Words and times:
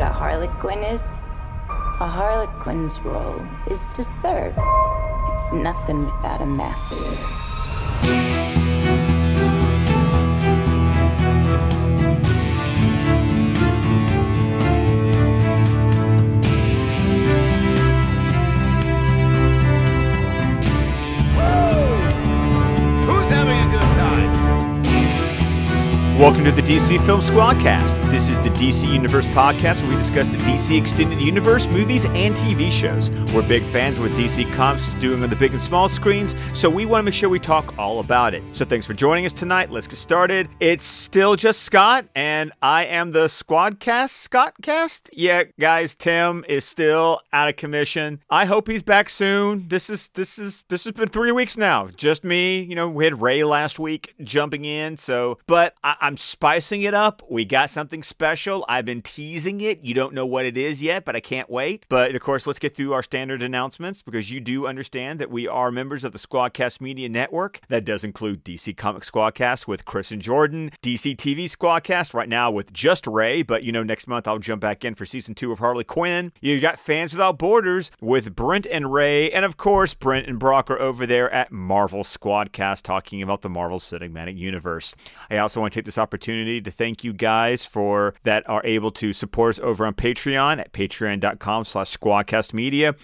what 0.00 0.08
a 0.08 0.12
harlequin 0.14 0.82
is? 0.82 1.02
A 2.00 2.06
harlequin's 2.06 2.98
role 3.00 3.46
is 3.70 3.84
to 3.94 4.02
serve. 4.02 4.54
It's 4.56 5.52
nothing 5.52 6.06
without 6.06 6.40
a 6.40 6.46
master. 6.46 6.96
Who's 23.04 23.28
having 23.28 23.58
a 23.58 23.70
good 23.70 23.82
time? 24.00 24.32
Welcome 26.18 26.44
to 26.46 26.52
the 26.52 26.62
DC 26.62 27.04
Film 27.04 27.20
Squadcast. 27.20 27.99
This 28.10 28.28
is 28.28 28.40
the 28.40 28.50
DC 28.50 28.92
Universe 28.92 29.24
podcast 29.26 29.82
where 29.82 29.92
we 29.92 29.96
discuss 29.96 30.28
the 30.28 30.36
DC 30.38 30.76
Extended 30.76 31.20
Universe 31.20 31.68
movies 31.68 32.04
and 32.06 32.34
TV 32.34 32.72
shows. 32.72 33.08
We're 33.32 33.46
big 33.46 33.62
fans 33.66 33.98
of 33.98 34.02
what 34.02 34.12
DC 34.18 34.52
Comics 34.52 34.88
is 34.88 34.94
doing 34.96 35.22
on 35.22 35.30
the 35.30 35.36
big 35.36 35.52
and 35.52 35.60
small 35.60 35.88
screens, 35.88 36.34
so 36.52 36.68
we 36.68 36.86
want 36.86 37.02
to 37.02 37.04
make 37.04 37.14
sure 37.14 37.28
we 37.28 37.38
talk 37.38 37.78
all 37.78 38.00
about 38.00 38.34
it. 38.34 38.42
So 38.52 38.64
thanks 38.64 38.84
for 38.84 38.94
joining 38.94 39.26
us 39.26 39.32
tonight. 39.32 39.70
Let's 39.70 39.86
get 39.86 39.96
started. 39.96 40.48
It's 40.58 40.86
still 40.86 41.36
just 41.36 41.62
Scott, 41.62 42.04
and 42.16 42.50
I 42.60 42.86
am 42.86 43.12
the 43.12 43.26
Squadcast 43.26 44.28
Scottcast. 44.28 45.10
Yeah, 45.12 45.44
guys, 45.60 45.94
Tim 45.94 46.44
is 46.48 46.64
still 46.64 47.20
out 47.32 47.48
of 47.48 47.54
commission. 47.54 48.24
I 48.28 48.44
hope 48.44 48.66
he's 48.66 48.82
back 48.82 49.08
soon. 49.08 49.68
This 49.68 49.88
is 49.88 50.08
this 50.08 50.36
is 50.36 50.64
this 50.66 50.82
has 50.82 50.94
been 50.94 51.10
three 51.10 51.30
weeks 51.30 51.56
now. 51.56 51.86
Just 51.96 52.24
me. 52.24 52.60
You 52.60 52.74
know, 52.74 52.90
we 52.90 53.04
had 53.04 53.22
Ray 53.22 53.44
last 53.44 53.78
week 53.78 54.14
jumping 54.24 54.64
in, 54.64 54.96
so 54.96 55.38
but 55.46 55.76
I, 55.84 55.94
I'm 56.00 56.16
spicing 56.16 56.82
it 56.82 56.92
up. 56.92 57.22
We 57.30 57.44
got 57.44 57.70
something 57.70 57.99
special. 58.02 58.64
I've 58.68 58.84
been 58.84 59.02
teasing 59.02 59.60
it. 59.60 59.80
You 59.82 59.94
don't 59.94 60.14
know 60.14 60.26
what 60.26 60.46
it 60.46 60.56
is 60.56 60.82
yet, 60.82 61.04
but 61.04 61.16
I 61.16 61.20
can't 61.20 61.50
wait. 61.50 61.86
But 61.88 62.14
of 62.14 62.20
course, 62.20 62.46
let's 62.46 62.58
get 62.58 62.76
through 62.76 62.92
our 62.92 63.02
standard 63.02 63.42
announcements 63.42 64.02
because 64.02 64.30
you 64.30 64.40
do 64.40 64.66
understand 64.66 65.18
that 65.20 65.30
we 65.30 65.46
are 65.46 65.70
members 65.70 66.04
of 66.04 66.12
the 66.12 66.18
Squadcast 66.18 66.80
Media 66.80 67.08
Network. 67.08 67.60
That 67.68 67.84
does 67.84 68.04
include 68.04 68.44
DC 68.44 68.76
Comic 68.76 69.02
Squadcast 69.02 69.66
with 69.66 69.84
Chris 69.84 70.10
and 70.10 70.22
Jordan, 70.22 70.70
DC 70.82 71.16
TV 71.16 71.44
Squadcast 71.44 72.14
right 72.14 72.28
now 72.28 72.50
with 72.50 72.72
just 72.72 73.06
Ray, 73.06 73.42
but 73.42 73.62
you 73.62 73.72
know, 73.72 73.82
next 73.82 74.06
month 74.06 74.26
I'll 74.26 74.38
jump 74.38 74.60
back 74.60 74.84
in 74.84 74.94
for 74.94 75.04
season 75.04 75.34
two 75.34 75.52
of 75.52 75.58
Harley 75.58 75.84
Quinn. 75.84 76.32
You 76.40 76.60
got 76.60 76.78
Fans 76.78 77.12
Without 77.12 77.38
Borders 77.38 77.90
with 78.00 78.34
Brent 78.34 78.66
and 78.66 78.92
Ray, 78.92 79.30
and 79.30 79.44
of 79.44 79.56
course, 79.56 79.94
Brent 79.94 80.26
and 80.26 80.38
Brock 80.38 80.70
are 80.70 80.80
over 80.80 81.06
there 81.06 81.30
at 81.32 81.52
Marvel 81.52 82.04
Squadcast 82.04 82.82
talking 82.82 83.22
about 83.22 83.42
the 83.42 83.48
Marvel 83.48 83.78
Cinematic 83.78 84.36
Universe. 84.36 84.94
I 85.30 85.38
also 85.38 85.60
want 85.60 85.72
to 85.72 85.78
take 85.78 85.84
this 85.84 85.98
opportunity 85.98 86.60
to 86.60 86.70
thank 86.70 87.04
you 87.04 87.12
guys 87.12 87.64
for 87.64 87.89
that 88.22 88.48
are 88.48 88.62
able 88.64 88.90
to 88.92 89.12
support 89.12 89.56
us 89.56 89.60
over 89.62 89.86
on 89.86 89.94
Patreon 89.94 90.58
at 90.58 90.72
patreon.com 90.72 91.64
slash 91.64 91.96
squadcastmedia. 91.96 92.96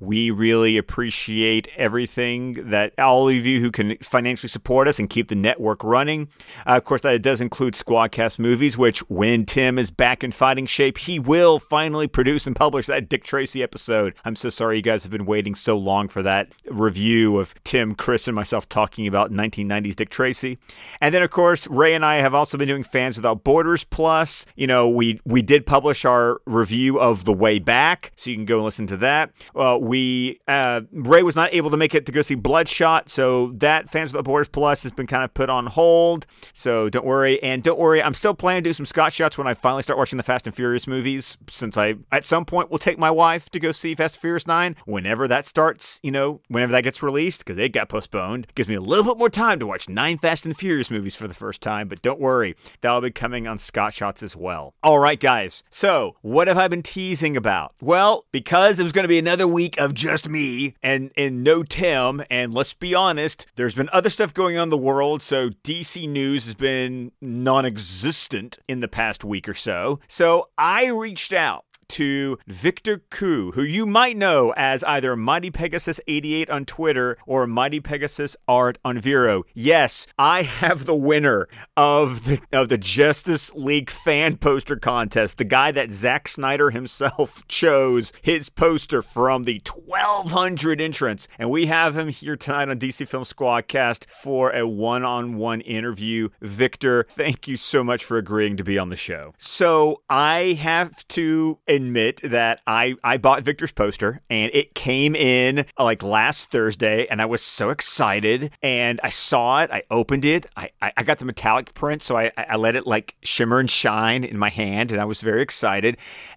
We 0.00 0.30
really 0.30 0.76
appreciate 0.76 1.68
everything 1.76 2.70
that 2.70 2.98
all 2.98 3.28
of 3.28 3.46
you 3.46 3.60
who 3.60 3.70
can 3.70 3.96
financially 3.98 4.48
support 4.48 4.88
us 4.88 4.98
and 4.98 5.08
keep 5.08 5.28
the 5.28 5.34
network 5.34 5.82
running. 5.84 6.28
Uh, 6.66 6.76
of 6.76 6.84
course, 6.84 7.02
that 7.02 7.22
does 7.22 7.40
include 7.40 7.74
Squadcast 7.74 8.38
movies, 8.38 8.76
which 8.76 9.00
when 9.10 9.46
Tim 9.46 9.78
is 9.78 9.90
back 9.90 10.24
in 10.24 10.32
fighting 10.32 10.66
shape, 10.66 10.98
he 10.98 11.18
will 11.18 11.58
finally 11.58 12.06
produce 12.06 12.46
and 12.46 12.56
publish 12.56 12.86
that 12.86 13.08
Dick 13.08 13.24
Tracy 13.24 13.62
episode. 13.62 14.14
I'm 14.24 14.36
so 14.36 14.48
sorry 14.48 14.76
you 14.76 14.82
guys 14.82 15.02
have 15.04 15.12
been 15.12 15.26
waiting 15.26 15.54
so 15.54 15.76
long 15.76 16.08
for 16.08 16.22
that 16.22 16.52
review 16.70 17.38
of 17.38 17.54
Tim, 17.64 17.94
Chris, 17.94 18.28
and 18.28 18.34
myself 18.34 18.68
talking 18.68 19.06
about 19.06 19.32
1990s 19.32 19.96
Dick 19.96 20.10
Tracy. 20.10 20.58
And 21.00 21.14
then, 21.14 21.22
of 21.22 21.30
course, 21.30 21.66
Ray 21.68 21.94
and 21.94 22.04
I 22.04 22.16
have 22.16 22.34
also 22.34 22.58
been 22.58 22.68
doing 22.68 22.84
Fans 22.84 23.16
Without 23.16 23.44
Borders 23.44 23.84
Plus. 23.84 24.33
You 24.56 24.66
know, 24.66 24.88
we 24.88 25.20
we 25.24 25.42
did 25.42 25.66
publish 25.66 26.04
our 26.04 26.40
review 26.46 27.00
of 27.00 27.24
The 27.24 27.32
Way 27.32 27.58
Back, 27.58 28.12
so 28.16 28.30
you 28.30 28.36
can 28.36 28.44
go 28.44 28.56
and 28.56 28.64
listen 28.64 28.86
to 28.88 28.96
that. 28.98 29.32
Uh, 29.54 29.78
we 29.80 30.40
uh, 30.48 30.82
Ray 30.92 31.22
was 31.22 31.36
not 31.36 31.52
able 31.52 31.70
to 31.70 31.76
make 31.76 31.94
it 31.94 32.06
to 32.06 32.12
go 32.12 32.22
see 32.22 32.34
Bloodshot, 32.34 33.08
so 33.08 33.48
that 33.56 33.90
Fans 33.90 34.12
Without 34.12 34.24
Borders 34.24 34.48
Plus 34.48 34.82
has 34.82 34.92
been 34.92 35.06
kind 35.06 35.24
of 35.24 35.32
put 35.34 35.48
on 35.50 35.66
hold. 35.66 36.26
So 36.52 36.88
don't 36.88 37.06
worry, 37.06 37.42
and 37.42 37.62
don't 37.62 37.78
worry, 37.78 38.02
I'm 38.02 38.14
still 38.14 38.34
planning 38.34 38.62
to 38.62 38.70
do 38.70 38.74
some 38.74 38.86
Scott 38.86 39.12
shots 39.12 39.38
when 39.38 39.46
I 39.46 39.54
finally 39.54 39.82
start 39.82 39.98
watching 39.98 40.16
the 40.16 40.22
Fast 40.22 40.46
and 40.46 40.54
Furious 40.54 40.86
movies. 40.86 41.38
Since 41.48 41.76
I 41.76 41.94
at 42.12 42.24
some 42.24 42.44
point 42.44 42.70
will 42.70 42.78
take 42.78 42.98
my 42.98 43.10
wife 43.10 43.50
to 43.50 43.60
go 43.60 43.72
see 43.72 43.94
Fast 43.94 44.16
and 44.16 44.20
Furious 44.20 44.46
Nine 44.46 44.76
whenever 44.86 45.28
that 45.28 45.46
starts. 45.46 46.00
You 46.02 46.10
know, 46.10 46.40
whenever 46.48 46.72
that 46.72 46.84
gets 46.84 47.02
released, 47.02 47.44
because 47.44 47.58
it 47.58 47.70
got 47.70 47.88
postponed. 47.88 48.46
Gives 48.54 48.68
me 48.68 48.74
a 48.74 48.80
little 48.80 49.04
bit 49.04 49.18
more 49.18 49.30
time 49.30 49.58
to 49.60 49.66
watch 49.66 49.88
nine 49.88 50.18
Fast 50.18 50.46
and 50.46 50.56
Furious 50.56 50.90
movies 50.90 51.14
for 51.14 51.28
the 51.28 51.34
first 51.34 51.60
time. 51.60 51.88
But 51.88 52.02
don't 52.02 52.20
worry, 52.20 52.56
that'll 52.80 53.00
be 53.00 53.10
coming 53.10 53.46
on 53.46 53.58
Scott 53.58 53.92
Shots 53.92 54.22
as 54.24 54.34
well. 54.34 54.74
All 54.82 54.98
right, 54.98 55.20
guys. 55.20 55.62
So, 55.70 56.16
what 56.22 56.48
have 56.48 56.58
I 56.58 56.66
been 56.66 56.82
teasing 56.82 57.36
about? 57.36 57.74
Well, 57.80 58.24
because 58.32 58.80
it 58.80 58.82
was 58.82 58.90
going 58.90 59.04
to 59.04 59.08
be 59.08 59.18
another 59.18 59.46
week 59.46 59.78
of 59.78 59.94
just 59.94 60.28
me 60.28 60.74
and 60.82 61.12
and 61.16 61.44
no 61.44 61.62
Tim, 61.62 62.24
and 62.30 62.52
let's 62.52 62.74
be 62.74 62.94
honest, 62.94 63.46
there's 63.54 63.76
been 63.76 63.90
other 63.92 64.10
stuff 64.10 64.34
going 64.34 64.56
on 64.58 64.64
in 64.64 64.70
the 64.70 64.76
world, 64.76 65.22
so 65.22 65.50
DC 65.50 66.08
news 66.08 66.46
has 66.46 66.54
been 66.54 67.12
non-existent 67.20 68.58
in 68.66 68.80
the 68.80 68.88
past 68.88 69.22
week 69.22 69.48
or 69.48 69.54
so. 69.54 70.00
So, 70.08 70.48
I 70.58 70.86
reached 70.86 71.32
out 71.32 71.64
to 71.88 72.38
Victor 72.46 73.02
Ku, 73.10 73.52
who 73.52 73.62
you 73.62 73.86
might 73.86 74.16
know 74.16 74.52
as 74.56 74.84
either 74.84 75.16
Mighty 75.16 75.50
Pegasus 75.50 76.00
88 76.06 76.50
on 76.50 76.64
Twitter 76.64 77.16
or 77.26 77.46
Mighty 77.46 77.80
Pegasus 77.80 78.36
Art 78.48 78.78
on 78.84 78.98
Vero. 78.98 79.44
Yes, 79.54 80.06
I 80.18 80.42
have 80.42 80.86
the 80.86 80.94
winner 80.94 81.48
of 81.76 82.24
the 82.24 82.40
of 82.52 82.68
the 82.68 82.78
Justice 82.78 83.52
League 83.54 83.90
fan 83.90 84.36
poster 84.36 84.76
contest, 84.76 85.38
the 85.38 85.44
guy 85.44 85.72
that 85.72 85.92
Zack 85.92 86.28
Snyder 86.28 86.70
himself 86.70 87.46
chose 87.48 88.12
his 88.22 88.50
poster 88.50 89.02
from 89.02 89.44
the 89.44 89.60
1200 89.64 90.80
entrants, 90.80 91.28
and 91.38 91.50
we 91.50 91.66
have 91.66 91.96
him 91.96 92.08
here 92.08 92.36
tonight 92.36 92.68
on 92.68 92.78
DC 92.78 93.06
Film 93.08 93.24
Squadcast 93.24 94.10
for 94.10 94.50
a 94.54 94.66
one-on-one 94.66 95.60
interview. 95.62 96.28
Victor, 96.40 97.06
thank 97.10 97.48
you 97.48 97.56
so 97.56 97.82
much 97.82 98.04
for 98.04 98.18
agreeing 98.18 98.56
to 98.56 98.64
be 98.64 98.78
on 98.78 98.90
the 98.90 98.96
show. 98.96 99.34
So, 99.38 100.02
I 100.08 100.58
have 100.60 101.06
to 101.08 101.58
admit 101.74 102.20
that 102.22 102.60
I 102.66 102.96
I 103.04 103.16
bought 103.16 103.42
Victor's 103.42 103.72
poster 103.72 104.20
and 104.30 104.50
it 104.54 104.74
came 104.74 105.14
in 105.14 105.66
like 105.78 106.02
last 106.02 106.50
Thursday 106.50 107.06
and 107.10 107.20
I 107.20 107.26
was 107.26 107.42
so 107.42 107.70
excited 107.70 108.50
and 108.62 109.00
I 109.02 109.10
saw 109.10 109.62
it 109.62 109.70
I 109.70 109.82
opened 109.90 110.24
it 110.24 110.46
I 110.56 110.70
I, 110.80 110.92
I 110.96 111.02
got 111.02 111.18
the 111.18 111.24
metallic 111.24 111.74
print 111.74 112.02
so 112.02 112.16
I 112.16 112.32
I 112.36 112.56
let 112.56 112.76
it 112.76 112.86
like 112.86 113.16
shimmer 113.22 113.58
and 113.60 113.70
shine 113.70 114.24
in 114.24 114.38
my 114.38 114.50
hand 114.50 114.92
and 114.92 115.00
I 115.00 115.04
was 115.04 115.20
very 115.20 115.42
excited 115.42 115.96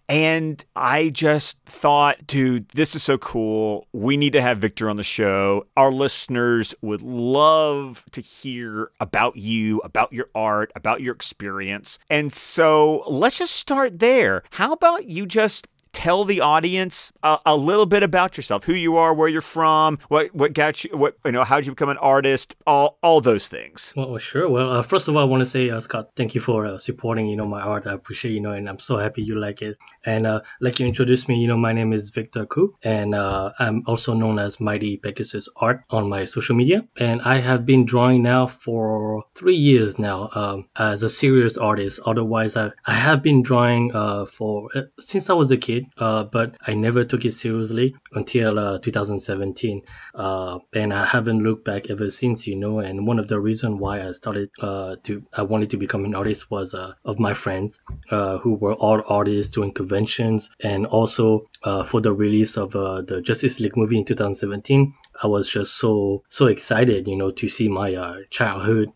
and 0.09 0.63
I 0.75 1.09
just 1.09 1.59
thought 1.66 2.25
dude 2.28 2.69
this 2.69 2.95
is 2.95 3.03
so 3.03 3.18
cool. 3.18 3.88
We 3.94 4.18
need 4.18 4.34
to 4.34 4.41
have 4.41 4.59
Victor 4.59 4.90
on 4.90 4.95
the 4.95 5.03
show. 5.03 5.68
Our 5.75 5.91
listeners 5.91 6.73
would 6.81 7.01
love 7.01 8.06
to 8.12 8.22
hear 8.22 8.91
about 9.00 9.35
you 9.35 9.79
about 9.79 10.13
your 10.13 10.29
art 10.35 10.72
about 10.75 11.01
your 11.01 11.13
experience. 11.13 12.00
And 12.09 12.31
so 12.34 13.03
let's 13.07 13.40
just 13.40 13.56
start 13.56 14.00
there. 14.00 14.44
How 14.51 14.72
about 14.72 15.06
you 15.06 15.25
just 15.25 15.67
tell 15.97 16.25
the 16.25 16.41
audience 16.41 17.12
a, 17.24 17.40
a, 17.47 17.58
little 17.58 17.88
bit 17.88 18.03
about 18.03 18.38
yourself, 18.38 18.66
who 18.66 18.74
you 18.74 18.97
are, 18.97 19.16
where 19.16 19.28
you're 19.28 19.41
from, 19.41 19.97
what 20.09 20.34
what 20.35 20.53
got 20.53 20.84
you, 20.84 20.96
what 20.96 21.18
you 21.25 21.31
know, 21.31 21.44
how 21.44 21.56
did 21.56 21.66
you 21.66 21.72
become 21.72 21.90
an 21.90 21.97
artist, 21.97 22.56
all 22.68 23.00
all 23.02 23.19
those 23.19 23.47
things. 23.47 23.94
Well, 23.97 24.16
sure. 24.19 24.47
Well, 24.47 24.69
uh, 24.69 24.84
first 24.84 25.08
of 25.08 25.16
all, 25.16 25.24
I 25.24 25.25
want 25.25 25.41
to 25.41 25.46
say, 25.47 25.72
uh, 25.72 25.80
Scott, 25.80 26.12
thank 26.16 26.35
you 26.35 26.41
for 26.41 26.68
uh, 26.68 26.78
supporting, 26.78 27.25
you 27.25 27.35
know, 27.35 27.47
my 27.47 27.62
art. 27.62 27.88
I 27.88 27.94
appreciate, 27.94 28.34
you 28.34 28.41
know, 28.41 28.52
and 28.52 28.69
I'm 28.69 28.78
so 28.78 28.97
happy 28.97 29.24
you 29.24 29.40
like 29.40 29.63
it. 29.63 29.75
And 30.06 30.28
uh, 30.28 30.41
like 30.62 30.80
you 30.80 30.85
introduced 30.85 31.28
me, 31.28 31.41
you 31.41 31.47
know, 31.47 31.58
my 31.58 31.74
name 31.74 31.91
is 31.94 32.12
Victor 32.12 32.46
Ku, 32.46 32.75
and 32.84 33.16
uh, 33.16 33.53
I'm 33.58 33.81
also 33.88 34.14
known 34.14 34.38
as 34.38 34.59
Mighty 34.59 34.97
Pegasus 34.97 35.50
Art 35.56 35.84
on 35.90 36.08
my 36.08 36.25
social 36.25 36.56
media. 36.56 36.88
And 37.00 37.24
I 37.24 37.38
have 37.38 37.66
been 37.66 37.85
drawing 37.85 38.22
now 38.22 38.46
for 38.46 39.24
three 39.34 39.56
years 39.56 39.97
now 39.97 40.29
um, 40.35 40.69
as 40.75 41.02
a 41.02 41.09
serious 41.09 41.58
artist. 41.58 42.00
Otherwise, 42.06 42.56
I, 42.56 42.69
I 42.85 42.94
have 42.94 43.24
been 43.24 43.41
drawing 43.41 43.96
uh, 43.96 44.25
for 44.25 44.69
since 45.00 45.32
I 45.32 45.34
was 45.34 45.50
a 45.50 45.58
kid 45.58 45.86
uh, 45.97 46.23
but 46.23 46.57
I 46.67 46.73
never 46.73 47.03
took 47.03 47.25
it 47.25 47.34
seriously 47.34 47.95
until 48.13 48.59
uh, 48.59 48.79
2017. 48.79 49.81
Uh, 50.16 50.59
and 50.73 50.93
I 50.93 51.05
haven't 51.05 51.43
looked 51.43 51.66
back 51.66 51.89
ever 51.89 52.09
since, 52.09 52.47
you 52.47 52.55
know. 52.55 52.79
And 52.79 53.07
one 53.07 53.19
of 53.19 53.28
the 53.28 53.39
reasons 53.39 53.79
why 53.79 54.05
I 54.05 54.11
started 54.11 54.49
uh, 54.59 54.95
to, 55.03 55.23
I 55.34 55.43
wanted 55.43 55.69
to 55.72 55.78
become 55.78 56.05
an 56.05 56.16
artist 56.16 56.49
was 56.51 56.73
uh, 56.73 56.93
of 57.05 57.19
my 57.19 57.34
friends 57.34 57.79
uh, 58.11 58.37
who 58.37 58.55
were 58.55 58.75
all 58.75 59.01
artists 59.09 59.51
doing 59.51 59.72
conventions. 59.72 60.49
And 60.63 60.85
also 60.85 61.45
for 61.85 62.01
the 62.01 62.13
release 62.13 62.57
of 62.57 62.72
the 62.72 63.22
Justice 63.23 63.59
League 63.59 63.78
movie 63.78 63.97
in 63.97 64.05
2017, 64.05 64.93
I 65.23 65.28
was 65.28 65.49
just 65.49 65.78
so 65.78 66.23
so 66.29 66.45
excited, 66.45 67.07
you 67.07 67.16
know, 67.16 67.31
to 67.31 67.47
see 67.47 67.67
my 67.67 68.23
childhood 68.29 68.91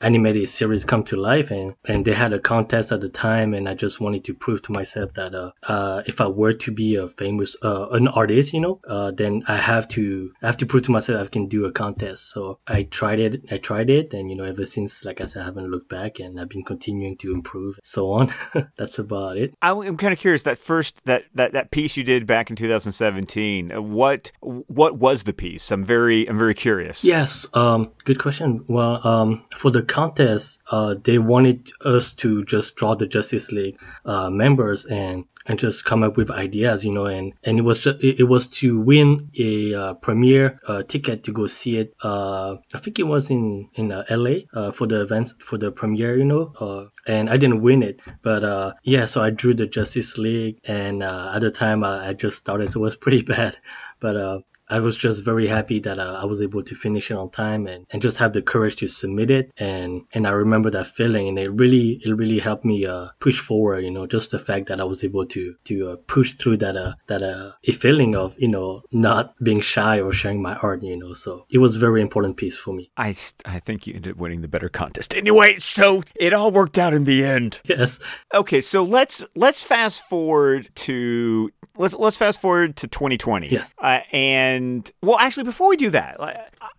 animated 0.00 0.48
series 0.48 0.84
come 0.84 1.04
to 1.04 1.16
life, 1.16 1.50
and 1.50 1.74
and 1.84 2.04
they 2.04 2.14
had 2.14 2.32
a 2.32 2.38
contest 2.38 2.92
at 2.92 3.00
the 3.00 3.10
time, 3.10 3.52
and 3.52 3.68
I 3.68 3.74
just 3.74 4.00
wanted 4.00 4.24
to 4.24 4.34
prove 4.34 4.62
to 4.62 4.72
myself 4.72 5.12
that 5.14 5.34
uh, 5.34 5.50
uh 5.62 6.02
if 6.10 6.20
I 6.20 6.26
were 6.26 6.52
to 6.52 6.72
be 6.72 6.96
a 6.96 7.06
famous 7.06 7.56
uh, 7.62 7.88
an 7.90 8.08
artist, 8.08 8.52
you 8.52 8.60
know, 8.60 8.80
uh, 8.86 9.12
then 9.12 9.42
I 9.46 9.56
have 9.56 9.86
to 9.96 10.32
I 10.42 10.46
have 10.46 10.56
to 10.58 10.66
prove 10.66 10.82
to 10.82 10.90
myself 10.90 11.26
I 11.26 11.30
can 11.30 11.46
do 11.46 11.64
a 11.64 11.72
contest. 11.72 12.32
So 12.32 12.58
I 12.66 12.82
tried 12.82 13.20
it. 13.20 13.44
I 13.50 13.58
tried 13.58 13.90
it, 13.90 14.12
and 14.12 14.28
you 14.28 14.36
know, 14.36 14.44
ever 14.44 14.66
since, 14.66 15.04
like 15.04 15.20
I 15.20 15.26
said, 15.26 15.42
I 15.42 15.44
haven't 15.46 15.70
looked 15.70 15.88
back, 15.88 16.18
and 16.18 16.40
I've 16.40 16.48
been 16.48 16.64
continuing 16.64 17.16
to 17.18 17.32
improve, 17.32 17.78
so 17.84 18.10
on. 18.10 18.34
That's 18.76 18.98
about 18.98 19.36
it. 19.38 19.54
I'm 19.62 19.96
kind 19.96 20.12
of 20.12 20.18
curious 20.18 20.42
that 20.42 20.58
first 20.58 21.04
that 21.04 21.24
that 21.34 21.52
that 21.52 21.70
piece 21.70 21.96
you 21.96 22.02
did 22.02 22.26
back 22.26 22.50
in 22.50 22.56
2017. 22.56 23.70
What 23.70 24.32
what 24.40 24.98
was 24.98 25.22
the 25.22 25.32
piece? 25.32 25.70
I'm 25.70 25.84
very 25.84 26.28
I'm 26.28 26.38
very 26.38 26.54
curious. 26.54 27.04
Yes. 27.04 27.46
Um. 27.54 27.92
Good 28.04 28.18
question. 28.18 28.64
Well, 28.66 29.06
um, 29.06 29.44
for 29.54 29.70
the 29.70 29.82
contest, 29.82 30.60
uh, 30.72 30.96
they 31.04 31.18
wanted 31.18 31.70
us 31.84 32.12
to 32.14 32.44
just 32.44 32.74
draw 32.74 32.96
the 32.96 33.06
Justice 33.06 33.52
League 33.52 33.78
uh, 34.04 34.28
members 34.28 34.84
and 34.86 35.24
and 35.46 35.58
just 35.58 35.84
come 35.84 36.02
up 36.02 36.16
with 36.16 36.30
ideas, 36.30 36.84
you 36.84 36.92
know, 36.92 37.06
and 37.06 37.32
and 37.44 37.58
it 37.58 37.62
was 37.62 37.78
just 37.80 38.02
it, 38.02 38.28
was 38.28 38.46
to 38.46 38.78
win 38.78 39.30
a 39.38 39.74
uh, 39.74 39.94
premiere 39.94 40.60
uh, 40.68 40.82
ticket 40.82 41.24
to 41.24 41.32
go 41.32 41.46
see 41.46 41.78
it. 41.78 41.94
Uh, 42.02 42.56
I 42.74 42.78
think 42.78 42.98
it 42.98 43.04
was 43.04 43.30
in 43.30 43.68
in 43.74 43.92
uh, 43.92 44.04
L.A. 44.08 44.46
Uh, 44.54 44.70
for 44.70 44.86
the 44.86 45.00
events 45.00 45.34
for 45.40 45.58
the 45.58 45.72
premiere, 45.72 46.16
you 46.16 46.24
know, 46.24 46.52
uh, 46.60 46.84
and 47.06 47.30
I 47.30 47.36
didn't 47.36 47.62
win 47.62 47.82
it, 47.82 48.00
but 48.22 48.44
uh, 48.44 48.74
yeah, 48.82 49.06
so 49.06 49.22
I 49.22 49.30
drew 49.30 49.54
the 49.54 49.66
Justice 49.66 50.18
League, 50.18 50.58
and 50.64 51.02
uh, 51.02 51.32
at 51.34 51.40
the 51.40 51.50
time 51.50 51.84
I, 51.84 52.08
I 52.08 52.12
just 52.12 52.36
started, 52.36 52.72
so 52.72 52.80
it 52.80 52.82
was 52.82 52.96
pretty 52.96 53.22
bad, 53.34 53.56
but 53.98 54.16
uh, 54.16 54.40
I 54.70 54.78
was 54.78 54.96
just 54.96 55.24
very 55.24 55.48
happy 55.48 55.80
that 55.80 55.98
uh, 55.98 56.18
I 56.22 56.24
was 56.24 56.40
able 56.40 56.62
to 56.62 56.74
finish 56.74 57.10
it 57.10 57.16
on 57.16 57.30
time 57.30 57.66
and, 57.66 57.86
and 57.90 58.00
just 58.00 58.18
have 58.18 58.32
the 58.32 58.40
courage 58.40 58.76
to 58.76 58.88
submit 58.88 59.30
it. 59.30 59.50
And, 59.58 60.06
and 60.14 60.26
I 60.26 60.30
remember 60.30 60.70
that 60.70 60.86
feeling 60.86 61.28
and 61.28 61.38
it 61.38 61.50
really, 61.50 62.00
it 62.04 62.14
really 62.14 62.38
helped 62.38 62.64
me, 62.64 62.86
uh, 62.86 63.08
push 63.18 63.40
forward, 63.40 63.84
you 63.84 63.90
know, 63.90 64.06
just 64.06 64.30
the 64.30 64.38
fact 64.38 64.68
that 64.68 64.80
I 64.80 64.84
was 64.84 65.02
able 65.02 65.26
to, 65.26 65.56
to, 65.64 65.90
uh, 65.90 65.96
push 66.06 66.34
through 66.34 66.58
that, 66.58 66.76
uh, 66.76 66.94
that, 67.08 67.22
uh, 67.22 67.52
a 67.66 67.72
feeling 67.72 68.14
of, 68.14 68.36
you 68.38 68.48
know, 68.48 68.82
not 68.92 69.34
being 69.42 69.60
shy 69.60 70.00
or 70.00 70.12
sharing 70.12 70.40
my 70.40 70.54
art, 70.56 70.82
you 70.82 70.96
know, 70.96 71.14
so 71.14 71.46
it 71.50 71.58
was 71.58 71.76
a 71.76 71.80
very 71.80 72.00
important 72.00 72.36
piece 72.36 72.56
for 72.56 72.72
me. 72.72 72.90
I, 72.96 73.14
I 73.44 73.58
think 73.58 73.86
you 73.86 73.94
ended 73.94 74.12
up 74.12 74.18
winning 74.18 74.42
the 74.42 74.48
better 74.48 74.68
contest 74.68 75.14
anyway, 75.14 75.56
so 75.56 76.04
it 76.14 76.32
all 76.32 76.52
worked 76.52 76.78
out 76.78 76.94
in 76.94 77.04
the 77.04 77.24
end. 77.24 77.58
Yes. 77.64 77.98
Okay, 78.32 78.60
so 78.60 78.84
let's, 78.84 79.24
let's 79.34 79.64
fast 79.64 80.08
forward 80.08 80.68
to 80.74 81.50
let's 81.80 81.94
let's 81.94 82.16
fast 82.16 82.40
forward 82.40 82.76
to 82.76 82.86
2020. 82.86 83.48
Yes. 83.48 83.74
Uh, 83.78 84.00
and 84.12 84.59
well, 85.02 85.18
actually, 85.18 85.44
before 85.44 85.68
we 85.68 85.76
do 85.76 85.90
that, 85.90 86.16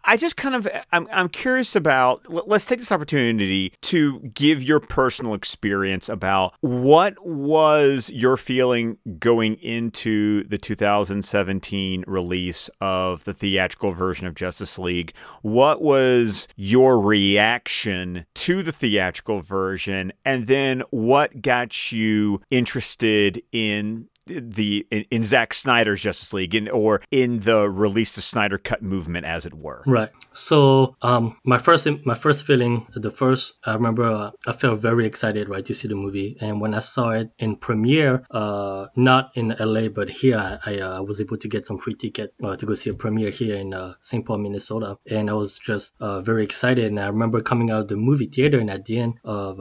I 0.03 0.17
just 0.17 0.37
kind 0.37 0.55
of 0.55 0.67
I'm 0.91 1.07
I'm 1.11 1.29
curious 1.29 1.75
about. 1.75 2.25
Let's 2.29 2.65
take 2.65 2.79
this 2.79 2.91
opportunity 2.91 3.73
to 3.81 4.19
give 4.33 4.63
your 4.63 4.79
personal 4.79 5.33
experience 5.33 6.09
about 6.09 6.53
what 6.61 7.25
was 7.25 8.09
your 8.09 8.37
feeling 8.37 8.97
going 9.19 9.55
into 9.55 10.43
the 10.45 10.57
2017 10.57 12.03
release 12.07 12.69
of 12.79 13.23
the 13.23 13.33
theatrical 13.33 13.91
version 13.91 14.27
of 14.27 14.35
Justice 14.35 14.77
League. 14.77 15.13
What 15.41 15.81
was 15.81 16.47
your 16.55 16.99
reaction 16.99 18.25
to 18.35 18.63
the 18.63 18.71
theatrical 18.71 19.41
version, 19.41 20.13
and 20.25 20.47
then 20.47 20.83
what 20.89 21.41
got 21.41 21.91
you 21.91 22.41
interested 22.49 23.41
in 23.51 24.07
the 24.39 24.85
in, 24.91 25.05
in 25.11 25.23
Zack 25.23 25.53
Snyder's 25.53 26.01
Justice 26.01 26.33
League 26.33 26.55
in, 26.55 26.69
or 26.69 27.01
in 27.11 27.41
the 27.41 27.69
release 27.69 28.15
the 28.15 28.21
Snyder 28.21 28.57
cut 28.57 28.81
movement 28.81 29.25
as 29.25 29.45
it 29.45 29.53
were. 29.53 29.83
Right. 29.85 30.09
So 30.33 30.95
um 31.01 31.37
my 31.43 31.57
first 31.57 31.87
my 32.05 32.15
first 32.15 32.45
feeling 32.45 32.87
the 32.95 33.11
first 33.11 33.55
I 33.65 33.73
remember 33.73 34.03
uh, 34.03 34.31
I 34.47 34.53
felt 34.53 34.79
very 34.79 35.05
excited 35.05 35.49
right 35.49 35.65
to 35.65 35.73
see 35.73 35.87
the 35.87 35.95
movie 35.95 36.37
and 36.39 36.61
when 36.61 36.73
I 36.73 36.79
saw 36.79 37.09
it 37.11 37.31
in 37.37 37.55
premiere 37.55 38.23
uh 38.31 38.87
not 38.95 39.31
in 39.35 39.55
LA 39.59 39.89
but 39.89 40.09
here 40.09 40.37
I, 40.37 40.57
I 40.65 40.79
uh, 40.79 41.01
was 41.01 41.19
able 41.19 41.37
to 41.37 41.47
get 41.47 41.65
some 41.65 41.77
free 41.77 41.95
ticket 41.95 42.33
uh, 42.43 42.55
to 42.55 42.65
go 42.65 42.75
see 42.75 42.89
a 42.89 42.93
premiere 42.93 43.31
here 43.31 43.55
in 43.55 43.73
uh, 43.73 43.93
St. 44.01 44.25
Paul 44.25 44.37
Minnesota 44.37 44.97
and 45.09 45.29
I 45.29 45.33
was 45.33 45.59
just 45.59 45.93
uh, 45.99 46.21
very 46.21 46.43
excited 46.43 46.85
and 46.85 46.99
I 46.99 47.07
remember 47.07 47.41
coming 47.41 47.71
out 47.71 47.81
of 47.81 47.87
the 47.89 47.97
movie 47.97 48.27
theater 48.27 48.59
and 48.59 48.69
at 48.69 48.85
the 48.85 48.99
end 48.99 49.15
of 49.23 49.59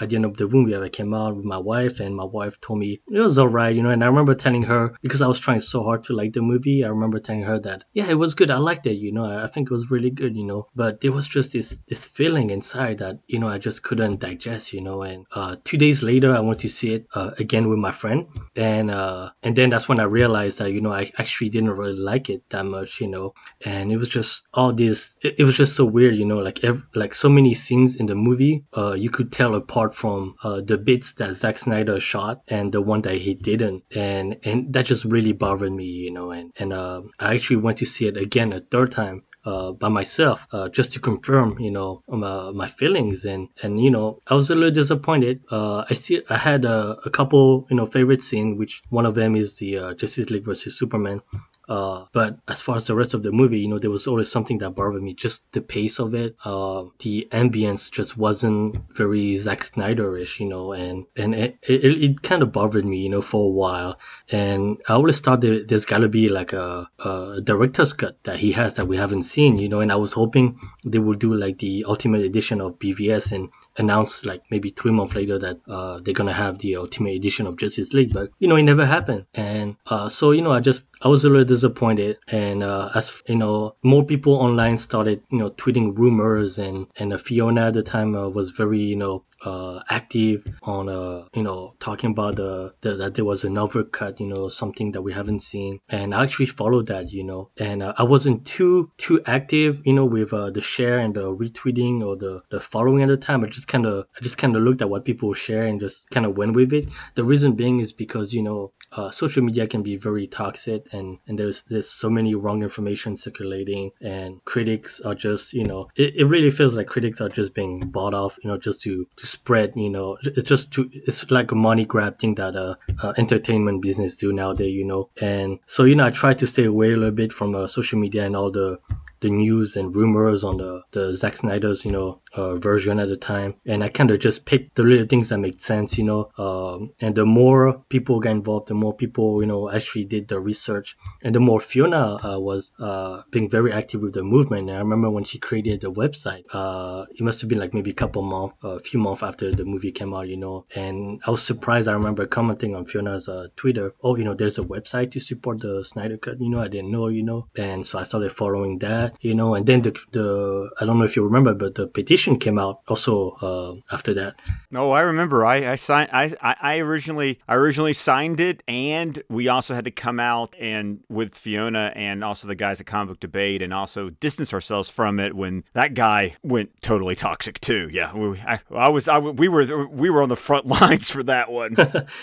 at 0.00 0.10
the 0.10 0.16
end 0.16 0.24
of 0.24 0.36
the 0.36 0.48
movie 0.48 0.76
I 0.76 0.88
came 0.88 1.12
out 1.12 1.36
with 1.36 1.44
my 1.44 1.58
wife 1.58 2.00
and 2.00 2.16
my 2.16 2.24
wife 2.24 2.60
told 2.60 2.78
me 2.78 3.00
it 3.10 3.20
was 3.20 3.38
alright 3.38 3.76
you 3.76 3.82
know 3.82 3.90
and 3.90 4.02
I 4.02 4.05
remember 4.06 4.34
telling 4.34 4.64
her 4.64 4.94
because 5.02 5.22
I 5.22 5.26
was 5.26 5.38
trying 5.38 5.60
so 5.60 5.82
hard 5.82 6.04
to 6.04 6.12
like 6.12 6.32
the 6.32 6.42
movie. 6.42 6.84
I 6.84 6.88
remember 6.88 7.18
telling 7.18 7.42
her 7.42 7.58
that 7.60 7.84
yeah, 7.92 8.08
it 8.08 8.18
was 8.18 8.34
good. 8.34 8.50
I 8.50 8.58
liked 8.58 8.86
it. 8.86 8.94
You 8.94 9.12
know, 9.12 9.24
I, 9.24 9.46
think 9.46 9.68
it 9.68 9.72
was 9.72 9.90
really 9.90 10.10
good. 10.10 10.36
You 10.36 10.44
know, 10.44 10.68
but 10.74 11.00
there 11.00 11.12
was 11.12 11.26
just 11.26 11.52
this 11.52 11.82
this 11.88 12.06
feeling 12.06 12.50
inside 12.50 12.98
that 12.98 13.18
you 13.26 13.38
know 13.38 13.48
I 13.48 13.58
just 13.58 13.82
couldn't 13.82 14.20
digest. 14.20 14.72
You 14.72 14.80
know, 14.80 15.02
and 15.02 15.26
uh, 15.32 15.56
two 15.64 15.76
days 15.76 16.02
later 16.02 16.34
I 16.34 16.40
went 16.40 16.60
to 16.60 16.68
see 16.68 16.94
it 16.94 17.06
uh, 17.14 17.30
again 17.38 17.68
with 17.68 17.78
my 17.78 17.92
friend, 17.92 18.26
and 18.54 18.90
uh, 18.90 19.30
and 19.42 19.56
then 19.56 19.70
that's 19.70 19.88
when 19.88 20.00
I 20.00 20.04
realized 20.04 20.58
that 20.58 20.72
you 20.72 20.80
know 20.80 20.92
I 20.92 21.12
actually 21.18 21.50
didn't 21.50 21.70
really 21.70 21.98
like 21.98 22.30
it 22.30 22.48
that 22.50 22.66
much. 22.66 23.00
You 23.00 23.08
know, 23.08 23.34
and 23.64 23.92
it 23.92 23.96
was 23.96 24.08
just 24.08 24.44
all 24.54 24.72
this. 24.72 25.16
It, 25.22 25.36
it 25.40 25.44
was 25.44 25.56
just 25.56 25.76
so 25.76 25.84
weird. 25.84 26.16
You 26.16 26.24
know, 26.24 26.38
like 26.38 26.64
every, 26.64 26.82
like 26.94 27.14
so 27.14 27.28
many 27.28 27.54
scenes 27.54 27.96
in 27.96 28.06
the 28.06 28.14
movie, 28.14 28.64
uh, 28.76 28.92
you 28.92 29.10
could 29.10 29.32
tell 29.32 29.54
apart 29.54 29.94
from 29.94 30.34
uh, 30.42 30.60
the 30.60 30.78
bits 30.78 31.12
that 31.14 31.34
Zack 31.34 31.58
Snyder 31.58 32.00
shot 32.00 32.42
and 32.48 32.72
the 32.72 32.80
one 32.80 33.02
that 33.02 33.16
he 33.16 33.34
didn't, 33.34 33.84
and 33.94 34.38
and 34.44 34.72
that 34.72 34.86
just 34.86 35.04
really 35.04 35.32
bothered 35.32 35.72
me, 35.72 35.84
you 35.84 36.10
know. 36.10 36.30
And 36.30 36.52
and 36.58 36.72
uh, 36.72 37.02
I 37.18 37.34
actually 37.34 37.56
went 37.56 37.78
to 37.78 37.86
see 37.86 38.06
it 38.06 38.16
again 38.16 38.52
a 38.52 38.60
third 38.60 38.92
time 38.92 39.22
uh, 39.46 39.72
by 39.72 39.88
myself 39.88 40.46
uh, 40.52 40.68
just 40.68 40.92
to 40.92 41.00
confirm, 41.00 41.58
you 41.60 41.70
know, 41.70 42.02
my, 42.08 42.50
my, 42.50 42.66
feelings 42.66 43.24
and 43.24 43.48
and 43.62 43.80
you 43.82 43.90
know 43.90 44.18
I 44.26 44.34
was 44.34 44.50
a 44.50 44.54
little 44.54 44.72
disappointed. 44.72 45.42
Uh, 45.50 45.84
I 45.88 45.94
see 45.94 46.20
I 46.28 46.36
had 46.36 46.64
a, 46.64 46.98
a, 47.04 47.10
couple 47.10 47.66
you 47.70 47.76
know 47.76 47.86
favorite 47.86 48.22
scene, 48.22 48.58
which 48.58 48.82
one 48.90 49.06
of 49.06 49.14
them 49.14 49.36
is 49.36 49.58
the 49.58 49.78
uh, 49.78 49.94
Justice 49.94 50.30
League 50.30 50.44
versus 50.44 50.76
Superman. 50.76 51.22
Uh, 51.68 52.04
but 52.12 52.38
as 52.46 52.60
far 52.62 52.76
as 52.76 52.84
the 52.84 52.94
rest 52.94 53.14
of 53.14 53.22
the 53.22 53.32
movie, 53.32 53.58
you 53.58 53.68
know, 53.68 53.78
there 53.78 53.90
was 53.90 54.06
always 54.06 54.30
something 54.30 54.58
that 54.58 54.70
bothered 54.70 55.02
me. 55.02 55.14
Just 55.14 55.52
the 55.52 55.60
pace 55.60 55.98
of 55.98 56.14
it. 56.14 56.36
Uh, 56.44 56.84
the 57.00 57.26
ambience 57.32 57.90
just 57.90 58.16
wasn't 58.16 58.76
very 58.92 59.36
Zack 59.36 59.64
Snyder-ish, 59.64 60.38
you 60.40 60.46
know, 60.46 60.72
and, 60.72 61.06
and 61.16 61.34
it, 61.34 61.58
it, 61.62 61.84
it 61.84 62.22
kind 62.22 62.42
of 62.42 62.52
bothered 62.52 62.84
me, 62.84 62.98
you 62.98 63.08
know, 63.08 63.22
for 63.22 63.46
a 63.46 63.52
while. 63.52 63.98
And 64.30 64.78
I 64.88 64.94
always 64.94 65.20
thought 65.20 65.40
that 65.40 65.68
there's 65.68 65.84
gotta 65.84 66.08
be 66.08 66.28
like 66.28 66.52
a, 66.52 66.88
a 66.98 67.40
director's 67.42 67.92
cut 67.92 68.22
that 68.24 68.38
he 68.38 68.52
has 68.52 68.74
that 68.74 68.86
we 68.86 68.96
haven't 68.96 69.24
seen, 69.24 69.58
you 69.58 69.68
know, 69.68 69.80
and 69.80 69.90
I 69.90 69.96
was 69.96 70.12
hoping 70.12 70.58
they 70.84 70.98
would 70.98 71.18
do 71.18 71.34
like 71.34 71.58
the 71.58 71.84
ultimate 71.86 72.22
edition 72.22 72.60
of 72.60 72.78
BVS 72.78 73.32
and 73.32 73.50
announce 73.78 74.24
like 74.24 74.42
maybe 74.50 74.70
three 74.70 74.92
months 74.92 75.14
later 75.14 75.38
that, 75.38 75.60
uh, 75.68 76.00
they're 76.02 76.14
gonna 76.14 76.32
have 76.32 76.58
the 76.58 76.76
ultimate 76.76 77.14
edition 77.14 77.46
of 77.46 77.56
Justice 77.56 77.92
League, 77.92 78.12
but, 78.12 78.30
you 78.38 78.48
know, 78.48 78.56
it 78.56 78.62
never 78.62 78.86
happened. 78.86 79.26
And, 79.34 79.76
uh, 79.86 80.08
so, 80.08 80.30
you 80.30 80.42
know, 80.42 80.52
I 80.52 80.60
just, 80.60 80.84
I 81.02 81.08
was 81.08 81.24
a 81.24 81.28
little 81.28 81.44
disappointed. 81.44 82.18
And 82.28 82.62
uh, 82.62 82.90
as 82.94 83.22
you 83.28 83.36
know, 83.36 83.76
more 83.82 84.04
people 84.04 84.34
online 84.34 84.78
started 84.78 85.22
you 85.30 85.38
know 85.38 85.50
tweeting 85.50 85.96
rumors, 85.96 86.58
and 86.58 86.86
and 86.96 87.12
uh, 87.12 87.18
Fiona 87.18 87.66
at 87.66 87.74
the 87.74 87.82
time 87.82 88.14
uh, 88.16 88.28
was 88.28 88.50
very 88.50 88.80
you 88.80 88.96
know 88.96 89.24
uh, 89.44 89.80
active 89.90 90.46
on 90.62 90.88
uh, 90.88 91.24
you 91.34 91.42
know 91.42 91.74
talking 91.78 92.10
about 92.10 92.36
the, 92.36 92.72
the, 92.80 92.94
that 92.96 93.14
there 93.14 93.24
was 93.24 93.44
another 93.44 93.84
cut 93.84 94.18
you 94.18 94.26
know 94.26 94.48
something 94.48 94.92
that 94.92 95.02
we 95.02 95.12
haven't 95.12 95.40
seen 95.40 95.78
and 95.88 96.14
I 96.14 96.22
actually 96.22 96.46
followed 96.46 96.86
that 96.86 97.12
you 97.12 97.22
know 97.22 97.50
and 97.58 97.82
uh, 97.82 97.92
I 97.98 98.02
wasn't 98.04 98.46
too 98.46 98.90
too 98.96 99.20
active 99.26 99.82
you 99.84 99.92
know 99.92 100.06
with 100.06 100.32
uh, 100.32 100.50
the 100.50 100.60
share 100.60 100.98
and 100.98 101.14
the 101.14 101.34
retweeting 101.34 102.02
or 102.02 102.16
the, 102.16 102.42
the 102.50 102.60
following 102.60 103.02
at 103.02 103.08
the 103.08 103.16
time 103.16 103.44
I 103.44 103.48
just 103.48 103.65
kind 103.66 103.86
of 103.86 104.06
I 104.16 104.22
just 104.22 104.38
kind 104.38 104.56
of 104.56 104.62
looked 104.62 104.82
at 104.82 104.90
what 104.90 105.04
people 105.04 105.34
share 105.34 105.64
and 105.64 105.80
just 105.80 106.10
kind 106.10 106.26
of 106.26 106.36
went 106.36 106.54
with 106.54 106.72
it. 106.72 106.88
The 107.14 107.24
reason 107.24 107.52
being 107.52 107.80
is 107.80 107.92
because 107.92 108.34
you 108.34 108.42
know 108.42 108.72
uh, 108.92 109.10
social 109.10 109.42
media 109.42 109.66
can 109.66 109.82
be 109.82 109.96
very 109.96 110.26
toxic 110.26 110.86
and 110.92 111.18
and 111.26 111.38
there's 111.38 111.62
there's 111.62 111.88
so 111.88 112.08
many 112.08 112.34
wrong 112.34 112.62
information 112.62 113.16
circulating 113.16 113.90
and 114.00 114.44
critics 114.44 115.00
are 115.00 115.14
just 115.14 115.52
you 115.52 115.64
know 115.64 115.88
it, 115.96 116.14
it 116.16 116.24
really 116.24 116.50
feels 116.50 116.74
like 116.74 116.86
critics 116.86 117.20
are 117.20 117.28
just 117.28 117.54
being 117.54 117.80
bought 117.80 118.14
off 118.14 118.38
you 118.42 118.48
know 118.48 118.56
just 118.56 118.80
to 118.80 119.06
to 119.16 119.26
spread 119.26 119.72
you 119.76 119.90
know 119.90 120.16
it's 120.22 120.48
just 120.48 120.72
to 120.72 120.88
it's 120.92 121.30
like 121.30 121.50
a 121.50 121.54
money 121.54 121.84
grab 121.84 122.18
thing 122.18 122.34
that 122.36 122.56
uh, 122.56 122.74
uh 123.02 123.12
entertainment 123.18 123.82
business 123.82 124.16
do 124.16 124.32
nowadays 124.32 124.74
you 124.74 124.84
know. 124.84 125.10
And 125.20 125.58
so 125.66 125.84
you 125.84 125.94
know 125.94 126.06
i 126.06 126.10
try 126.10 126.34
to 126.34 126.46
stay 126.46 126.64
away 126.64 126.92
a 126.92 126.96
little 126.96 127.10
bit 127.10 127.32
from 127.32 127.54
uh, 127.54 127.66
social 127.66 127.98
media 127.98 128.24
and 128.24 128.36
all 128.36 128.50
the 128.50 128.78
the 129.20 129.30
news 129.30 129.76
and 129.76 129.94
rumors 129.94 130.44
on 130.44 130.58
the 130.58 130.82
the 130.92 131.16
Zack 131.16 131.36
Snyder's 131.36 131.84
you 131.84 131.92
know 131.92 132.20
uh, 132.34 132.56
version 132.56 132.98
at 132.98 133.08
the 133.08 133.16
time, 133.16 133.54
and 133.66 133.82
I 133.82 133.88
kind 133.88 134.10
of 134.10 134.20
just 134.20 134.46
picked 134.46 134.76
the 134.76 134.82
little 134.84 135.06
things 135.06 135.28
that 135.28 135.38
make 135.38 135.60
sense, 135.60 135.98
you 135.98 136.04
know. 136.04 136.30
Um, 136.38 136.92
and 137.00 137.14
the 137.14 137.26
more 137.26 137.84
people 137.88 138.20
got 138.20 138.30
involved, 138.30 138.68
the 138.68 138.74
more 138.74 138.94
people 138.94 139.40
you 139.40 139.46
know 139.46 139.70
actually 139.70 140.04
did 140.04 140.28
the 140.28 140.40
research, 140.40 140.96
and 141.22 141.34
the 141.34 141.40
more 141.40 141.60
Fiona 141.60 142.18
uh, 142.24 142.38
was 142.38 142.72
uh, 142.78 143.22
being 143.30 143.48
very 143.48 143.72
active 143.72 144.02
with 144.02 144.14
the 144.14 144.22
movement. 144.22 144.68
And 144.68 144.76
I 144.76 144.80
remember 144.80 145.10
when 145.10 145.24
she 145.24 145.38
created 145.38 145.80
the 145.80 145.92
website, 145.92 146.44
uh, 146.52 147.06
it 147.14 147.22
must 147.22 147.40
have 147.40 147.48
been 147.48 147.58
like 147.58 147.74
maybe 147.74 147.90
a 147.90 147.94
couple 147.94 148.22
months, 148.22 148.56
a 148.62 148.78
few 148.78 149.00
months 149.00 149.22
after 149.22 149.50
the 149.52 149.64
movie 149.64 149.92
came 149.92 150.14
out, 150.14 150.28
you 150.28 150.36
know. 150.36 150.66
And 150.74 151.20
I 151.26 151.30
was 151.30 151.42
surprised. 151.42 151.88
I 151.88 151.92
remember 151.92 152.26
commenting 152.26 152.74
on 152.74 152.86
Fiona's 152.86 153.28
uh, 153.28 153.48
Twitter, 153.56 153.94
oh, 154.02 154.16
you 154.16 154.24
know, 154.24 154.34
there's 154.34 154.58
a 154.58 154.62
website 154.62 155.10
to 155.12 155.20
support 155.20 155.60
the 155.60 155.84
Snyder 155.84 156.16
Cut, 156.16 156.40
you 156.40 156.48
know. 156.48 156.60
I 156.60 156.68
didn't 156.68 156.90
know, 156.90 157.08
you 157.08 157.22
know, 157.22 157.48
and 157.56 157.86
so 157.86 157.98
I 157.98 158.04
started 158.04 158.32
following 158.32 158.78
that, 158.80 159.05
you 159.20 159.34
know. 159.34 159.54
And 159.54 159.66
then 159.66 159.82
the 159.82 159.96
the 160.12 160.70
I 160.80 160.84
don't 160.84 160.98
know 160.98 161.04
if 161.04 161.16
you 161.16 161.24
remember, 161.24 161.54
but 161.54 161.74
the 161.74 161.86
petition 161.86 162.16
petition 162.16 162.38
came 162.38 162.58
out 162.58 162.80
also 162.88 163.30
uh, 163.42 163.94
after 163.94 164.14
that. 164.14 164.40
No, 164.70 164.86
oh, 164.86 164.90
I 164.92 165.02
remember. 165.02 165.44
I, 165.44 165.72
I 165.72 165.76
signed. 165.76 166.10
I, 166.12 166.34
I 166.42 166.78
originally 166.78 167.40
I 167.48 167.54
originally 167.54 167.92
signed 167.92 168.40
it, 168.40 168.62
and 168.66 169.22
we 169.28 169.48
also 169.48 169.74
had 169.74 169.84
to 169.84 169.90
come 169.90 170.18
out 170.20 170.54
and 170.58 171.00
with 171.08 171.34
Fiona 171.34 171.92
and 171.94 172.24
also 172.24 172.48
the 172.48 172.54
guys 172.54 172.80
at 172.80 172.86
Comic 172.86 173.08
Book 173.08 173.20
Debate, 173.20 173.62
and 173.62 173.72
also 173.72 174.10
distance 174.10 174.52
ourselves 174.54 174.88
from 174.88 175.20
it 175.20 175.34
when 175.34 175.64
that 175.74 175.94
guy 175.94 176.36
went 176.42 176.70
totally 176.82 177.14
toxic 177.14 177.60
too. 177.60 177.88
Yeah, 177.92 178.14
we, 178.14 178.38
I, 178.40 178.60
I 178.74 178.88
was. 178.88 179.08
I, 179.08 179.18
we 179.18 179.48
were 179.48 179.86
we 179.86 180.10
were 180.10 180.22
on 180.22 180.28
the 180.28 180.36
front 180.36 180.66
lines 180.80 181.10
for 181.10 181.22
that 181.24 181.50
one. 181.50 181.76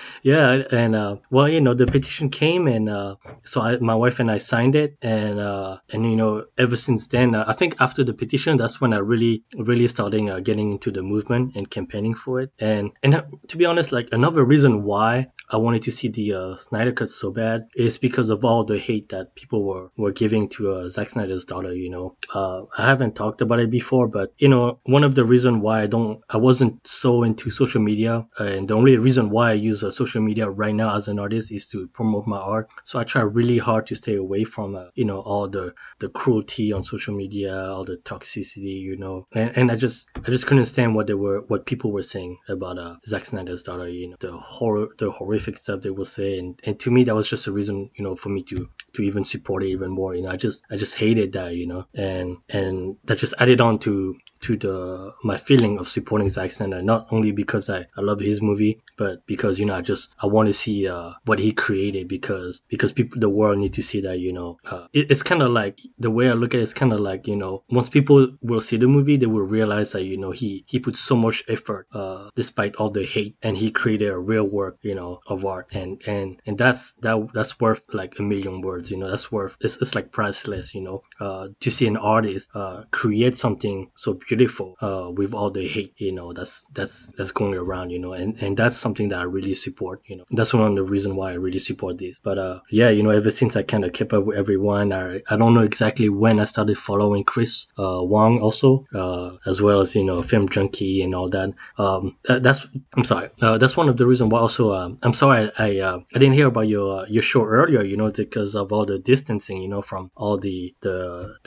yeah, 0.24 0.64
and 0.72 0.96
uh, 0.96 1.18
well, 1.30 1.48
you 1.48 1.62
know, 1.62 1.74
the 1.74 1.86
petition 1.86 2.30
came, 2.30 2.68
and 2.68 2.90
uh, 2.90 3.16
so 3.44 3.62
I, 3.62 3.78
my 3.78 3.96
wife 3.96 4.20
and 4.20 4.32
I 4.32 4.38
signed 4.38 4.76
it, 4.76 4.98
and 5.02 5.40
uh, 5.40 5.78
and 5.92 6.10
you 6.10 6.16
know, 6.16 6.46
ever 6.58 6.73
since 6.76 7.08
then, 7.08 7.36
uh, 7.36 7.46
I 7.48 7.54
think 7.54 7.76
after 7.80 8.04
the 8.04 8.14
petition, 8.14 8.58
that's 8.58 8.80
when 8.82 8.94
I 8.94 8.98
really 8.98 9.44
really 9.58 9.88
started 9.88 10.30
uh, 10.30 10.40
getting 10.40 10.72
into 10.72 10.92
the 10.92 11.02
movement 11.02 11.56
and 11.56 11.70
campaigning 11.70 12.14
for 12.14 12.42
it. 12.42 12.52
And 12.60 12.92
and 13.02 13.16
uh, 13.16 13.24
to 13.48 13.58
be 13.58 13.66
honest, 13.66 13.92
like 13.92 14.10
another 14.12 14.44
reason 14.44 14.84
why 14.84 15.28
I 15.50 15.58
wanted 15.58 15.84
to 15.84 15.92
see 15.92 16.08
the 16.08 16.34
uh, 16.34 16.56
Snyder 16.56 16.92
Cut 16.92 17.10
so 17.10 17.32
bad 17.32 17.68
is 17.76 17.98
because 17.98 18.30
of 18.30 18.44
all 18.46 18.64
the 18.64 18.80
hate 18.80 19.10
that 19.10 19.36
people 19.36 19.64
were, 19.64 19.92
were 19.98 20.12
giving 20.12 20.50
to 20.50 20.72
uh, 20.72 20.90
Zack 20.90 21.10
Snyder's 21.10 21.46
daughter. 21.46 21.74
You 21.74 21.90
know, 21.90 22.18
uh, 22.34 22.64
I 22.78 22.86
haven't 22.86 23.16
talked 23.16 23.42
about 23.42 23.60
it 23.60 23.70
before, 23.70 24.08
but 24.08 24.34
you 24.38 24.48
know, 24.48 24.80
one 24.84 25.04
of 25.04 25.16
the 25.16 25.26
reasons 25.26 25.62
why 25.62 25.82
I 25.82 25.88
don't, 25.88 26.22
I 26.30 26.38
wasn't 26.38 26.86
so 26.88 27.24
into 27.24 27.50
social 27.50 27.82
media, 27.82 28.26
and 28.40 28.68
the 28.68 28.76
only 28.76 28.98
reason 28.98 29.30
why 29.30 29.52
I 29.52 29.54
use 29.54 29.82
social 29.96 30.22
media 30.22 30.50
right 30.50 30.76
now 30.76 30.96
as 30.96 31.08
an 31.08 31.20
artist 31.20 31.52
is 31.52 31.66
to 31.68 31.88
promote 31.88 32.26
my 32.28 32.38
art. 32.38 32.70
So 32.84 33.00
I 33.00 33.04
try 33.04 33.22
really 33.22 33.58
hard 33.58 33.86
to 33.88 33.96
stay 33.96 34.16
away 34.16 34.44
from, 34.44 34.90
you 34.96 35.06
know, 35.06 35.20
all 35.20 35.48
the 35.48 35.74
the 36.00 36.10
cruelty 36.10 36.63
on 36.72 36.84
social 36.84 37.16
media, 37.16 37.66
all 37.66 37.84
the 37.84 37.98
toxicity, 37.98 38.80
you 38.80 38.96
know, 38.96 39.28
and, 39.34 39.58
and 39.58 39.72
I 39.72 39.76
just, 39.76 40.08
I 40.16 40.30
just 40.30 40.48
couldn't 40.48 40.66
stand 40.66 40.96
what 40.96 41.08
they 41.08 41.14
were, 41.14 41.42
what 41.48 41.66
people 41.66 41.92
were 41.92 42.04
saying 42.04 42.38
about 42.48 42.78
uh, 42.78 42.96
Zack 43.06 43.26
Snyder's 43.26 43.64
daughter. 43.64 43.88
You 43.88 44.12
know, 44.12 44.18
the 44.20 44.32
horror, 44.38 44.88
the 44.98 45.12
horrific 45.12 45.58
stuff 45.58 45.82
they 45.82 45.90
will 45.90 46.06
say. 46.06 46.40
And, 46.40 46.60
and 46.66 46.80
to 46.80 46.92
me 46.92 47.04
that 47.06 47.16
was 47.16 47.30
just 47.30 47.48
a 47.48 47.52
reason 47.52 47.90
you 47.96 48.04
know 48.04 48.16
for 48.16 48.30
me 48.30 48.44
to 48.44 48.70
to 48.94 49.02
even 49.02 49.24
support 49.26 49.64
it 49.64 49.68
even 49.68 49.92
more 49.92 50.16
you 50.16 50.22
know. 50.22 50.30
I 50.30 50.38
just 50.38 50.64
i 50.72 50.78
just 50.78 50.96
hated 50.96 51.34
that 51.34 51.56
you 51.56 51.68
know. 51.68 51.88
And 51.94 52.38
and 52.50 52.98
that 53.06 53.18
just 53.18 53.34
added 53.40 53.62
on 53.62 53.80
to 53.80 54.16
to 54.44 54.58
the 54.58 55.14
my 55.24 55.38
feeling 55.38 55.80
of 55.80 55.88
supporting 55.88 56.30
Zack 56.30 56.52
Snyder, 56.52 56.82
not 56.82 57.08
only 57.12 57.32
because 57.32 57.70
I, 57.70 57.88
I 57.98 58.02
love 58.02 58.20
his 58.20 58.42
movie, 58.42 58.82
but 58.98 59.26
because 59.26 59.60
you 59.60 59.66
know 59.66 59.76
I 59.76 59.82
just 59.82 60.14
I 60.22 60.28
want 60.28 60.48
to 60.48 60.54
see 60.54 60.88
uh, 60.88 61.14
what 61.26 61.40
he 61.40 61.52
created 61.52 62.08
because 62.08 62.62
because 62.68 62.92
people 62.92 63.20
the 63.20 63.30
world 63.30 63.58
need 63.58 63.74
to 63.74 63.84
see 63.84 64.02
that 64.02 64.20
you 64.20 64.34
know 64.34 64.58
uh, 64.66 64.88
it, 64.94 65.10
it's 65.10 65.24
kind 65.24 65.42
of 65.42 65.52
like 65.52 65.80
the 65.98 66.12
way 66.12 66.30
I 66.30 66.34
look 66.34 66.54
at 66.54 66.60
it 66.60 66.64
is 66.64 66.74
kind 66.74 66.94
of 66.94 67.00
like 67.00 67.28
you 67.28 67.36
know 67.36 67.64
once 67.70 67.90
people 67.90 68.36
will 68.42 68.62
see 68.62 68.78
the 68.78 68.88
movie 68.88 69.18
they 69.18 69.26
will 69.26 69.48
realize 69.48 69.94
that 69.94 70.04
you 70.04 70.18
know 70.18 70.32
he 70.32 70.66
he 70.68 70.80
put 70.80 70.98
so 70.98 71.16
much 71.16 71.44
effort 71.48 71.88
uh, 71.94 72.30
despite 72.36 72.76
all 72.76 72.90
the 72.90 73.04
hate 73.04 73.38
and 73.42 73.58
he 73.58 73.72
created 73.72 74.10
a 74.10 74.20
real 74.20 74.46
work 74.46 74.78
you 74.82 74.96
know 74.96 75.20
of 75.28 75.46
art. 75.46 75.68
And 75.74 76.02
and 76.06 76.42
and 76.46 76.58
that's 76.58 76.94
that 77.02 77.30
that's 77.34 77.60
worth 77.60 77.82
like 77.94 78.20
a 78.20 78.24
million 78.24 78.62
words 78.62 78.92
you 78.92 78.98
know 78.98 79.10
that's 79.10 79.32
worth 79.32 79.56
it's, 79.62 79.78
it's 79.78 79.96
like 79.96 80.12
priceless 80.12 80.76
you 80.76 80.82
know 80.82 81.04
uh, 81.20 81.48
to 81.62 81.72
see 81.72 81.88
an 81.88 81.98
artist 81.98 82.50
uh, 82.54 82.84
create 82.92 83.38
something 83.38 83.90
so 83.96 84.14
beautiful 84.14 84.33
beautiful 84.36 84.76
uh, 84.82 85.10
with 85.20 85.34
all 85.34 85.50
the 85.50 85.68
hate 85.68 85.94
you 85.98 86.12
know 86.12 86.34
that's 86.34 86.64
that's 86.74 87.08
that's 87.18 87.32
going 87.32 87.54
around 87.54 87.90
you 87.90 88.00
know 88.00 88.14
and 88.14 88.32
and 88.44 88.58
that's 88.58 88.78
something 88.78 89.10
that 89.10 89.20
i 89.20 89.24
really 89.24 89.54
support 89.54 90.02
you 90.06 90.16
know. 90.18 90.26
That's 90.32 90.54
one 90.54 90.68
of 90.72 90.76
the 90.76 90.84
reason 90.96 91.16
why 91.16 91.32
i 91.32 91.36
really 91.46 91.60
support 91.60 91.98
this. 91.98 92.20
But 92.28 92.38
uh 92.38 92.60
yeah 92.70 92.90
you 92.90 93.04
know 93.04 93.10
ever 93.10 93.32
since 93.32 93.56
i 93.56 93.64
kind 93.64 93.86
of 93.86 93.94
kept 93.94 94.12
up 94.14 94.24
with 94.26 94.38
everyone 94.38 94.92
i 94.92 95.22
i 95.30 95.36
don't 95.36 95.54
know 95.54 95.66
exactly 95.72 96.10
when 96.10 96.40
i 96.40 96.46
started 96.46 96.78
following 96.78 97.24
chris 97.24 97.68
uh 97.78 98.02
wong 98.14 98.40
also 98.40 98.86
uh 99.02 99.30
as 99.46 99.62
well 99.62 99.80
as 99.82 99.96
you 99.96 100.04
know 100.04 100.22
film 100.22 100.48
junkie 100.50 101.02
and 101.04 101.14
all 101.16 101.30
that. 101.30 101.50
Um 101.78 102.18
uh, 102.30 102.40
that's 102.40 102.68
i'm 102.96 103.04
sorry 103.04 103.30
uh, 103.42 103.58
that's 103.58 103.78
one 103.78 103.90
of 103.90 103.98
the 103.98 104.08
reasons 104.12 104.32
why 104.32 104.40
also 104.40 104.64
uh, 104.72 104.90
i'm 105.04 105.14
sorry 105.14 105.52
i 105.58 105.64
I, 105.64 105.80
uh, 105.80 105.98
I 106.16 106.20
didn't 106.20 106.38
hear 106.40 106.48
about 106.48 106.68
your 106.68 106.88
uh, 107.02 107.06
your 107.16 107.24
show 107.32 107.44
earlier 107.58 107.84
you 107.84 107.98
know 107.98 108.12
because 108.12 108.54
of 108.62 108.72
all 108.74 108.86
the 108.86 109.00
distancing 109.00 109.62
you 109.62 109.70
know 109.74 109.82
from 109.82 110.12
all 110.16 110.38
the 110.38 110.76
the 110.82 110.98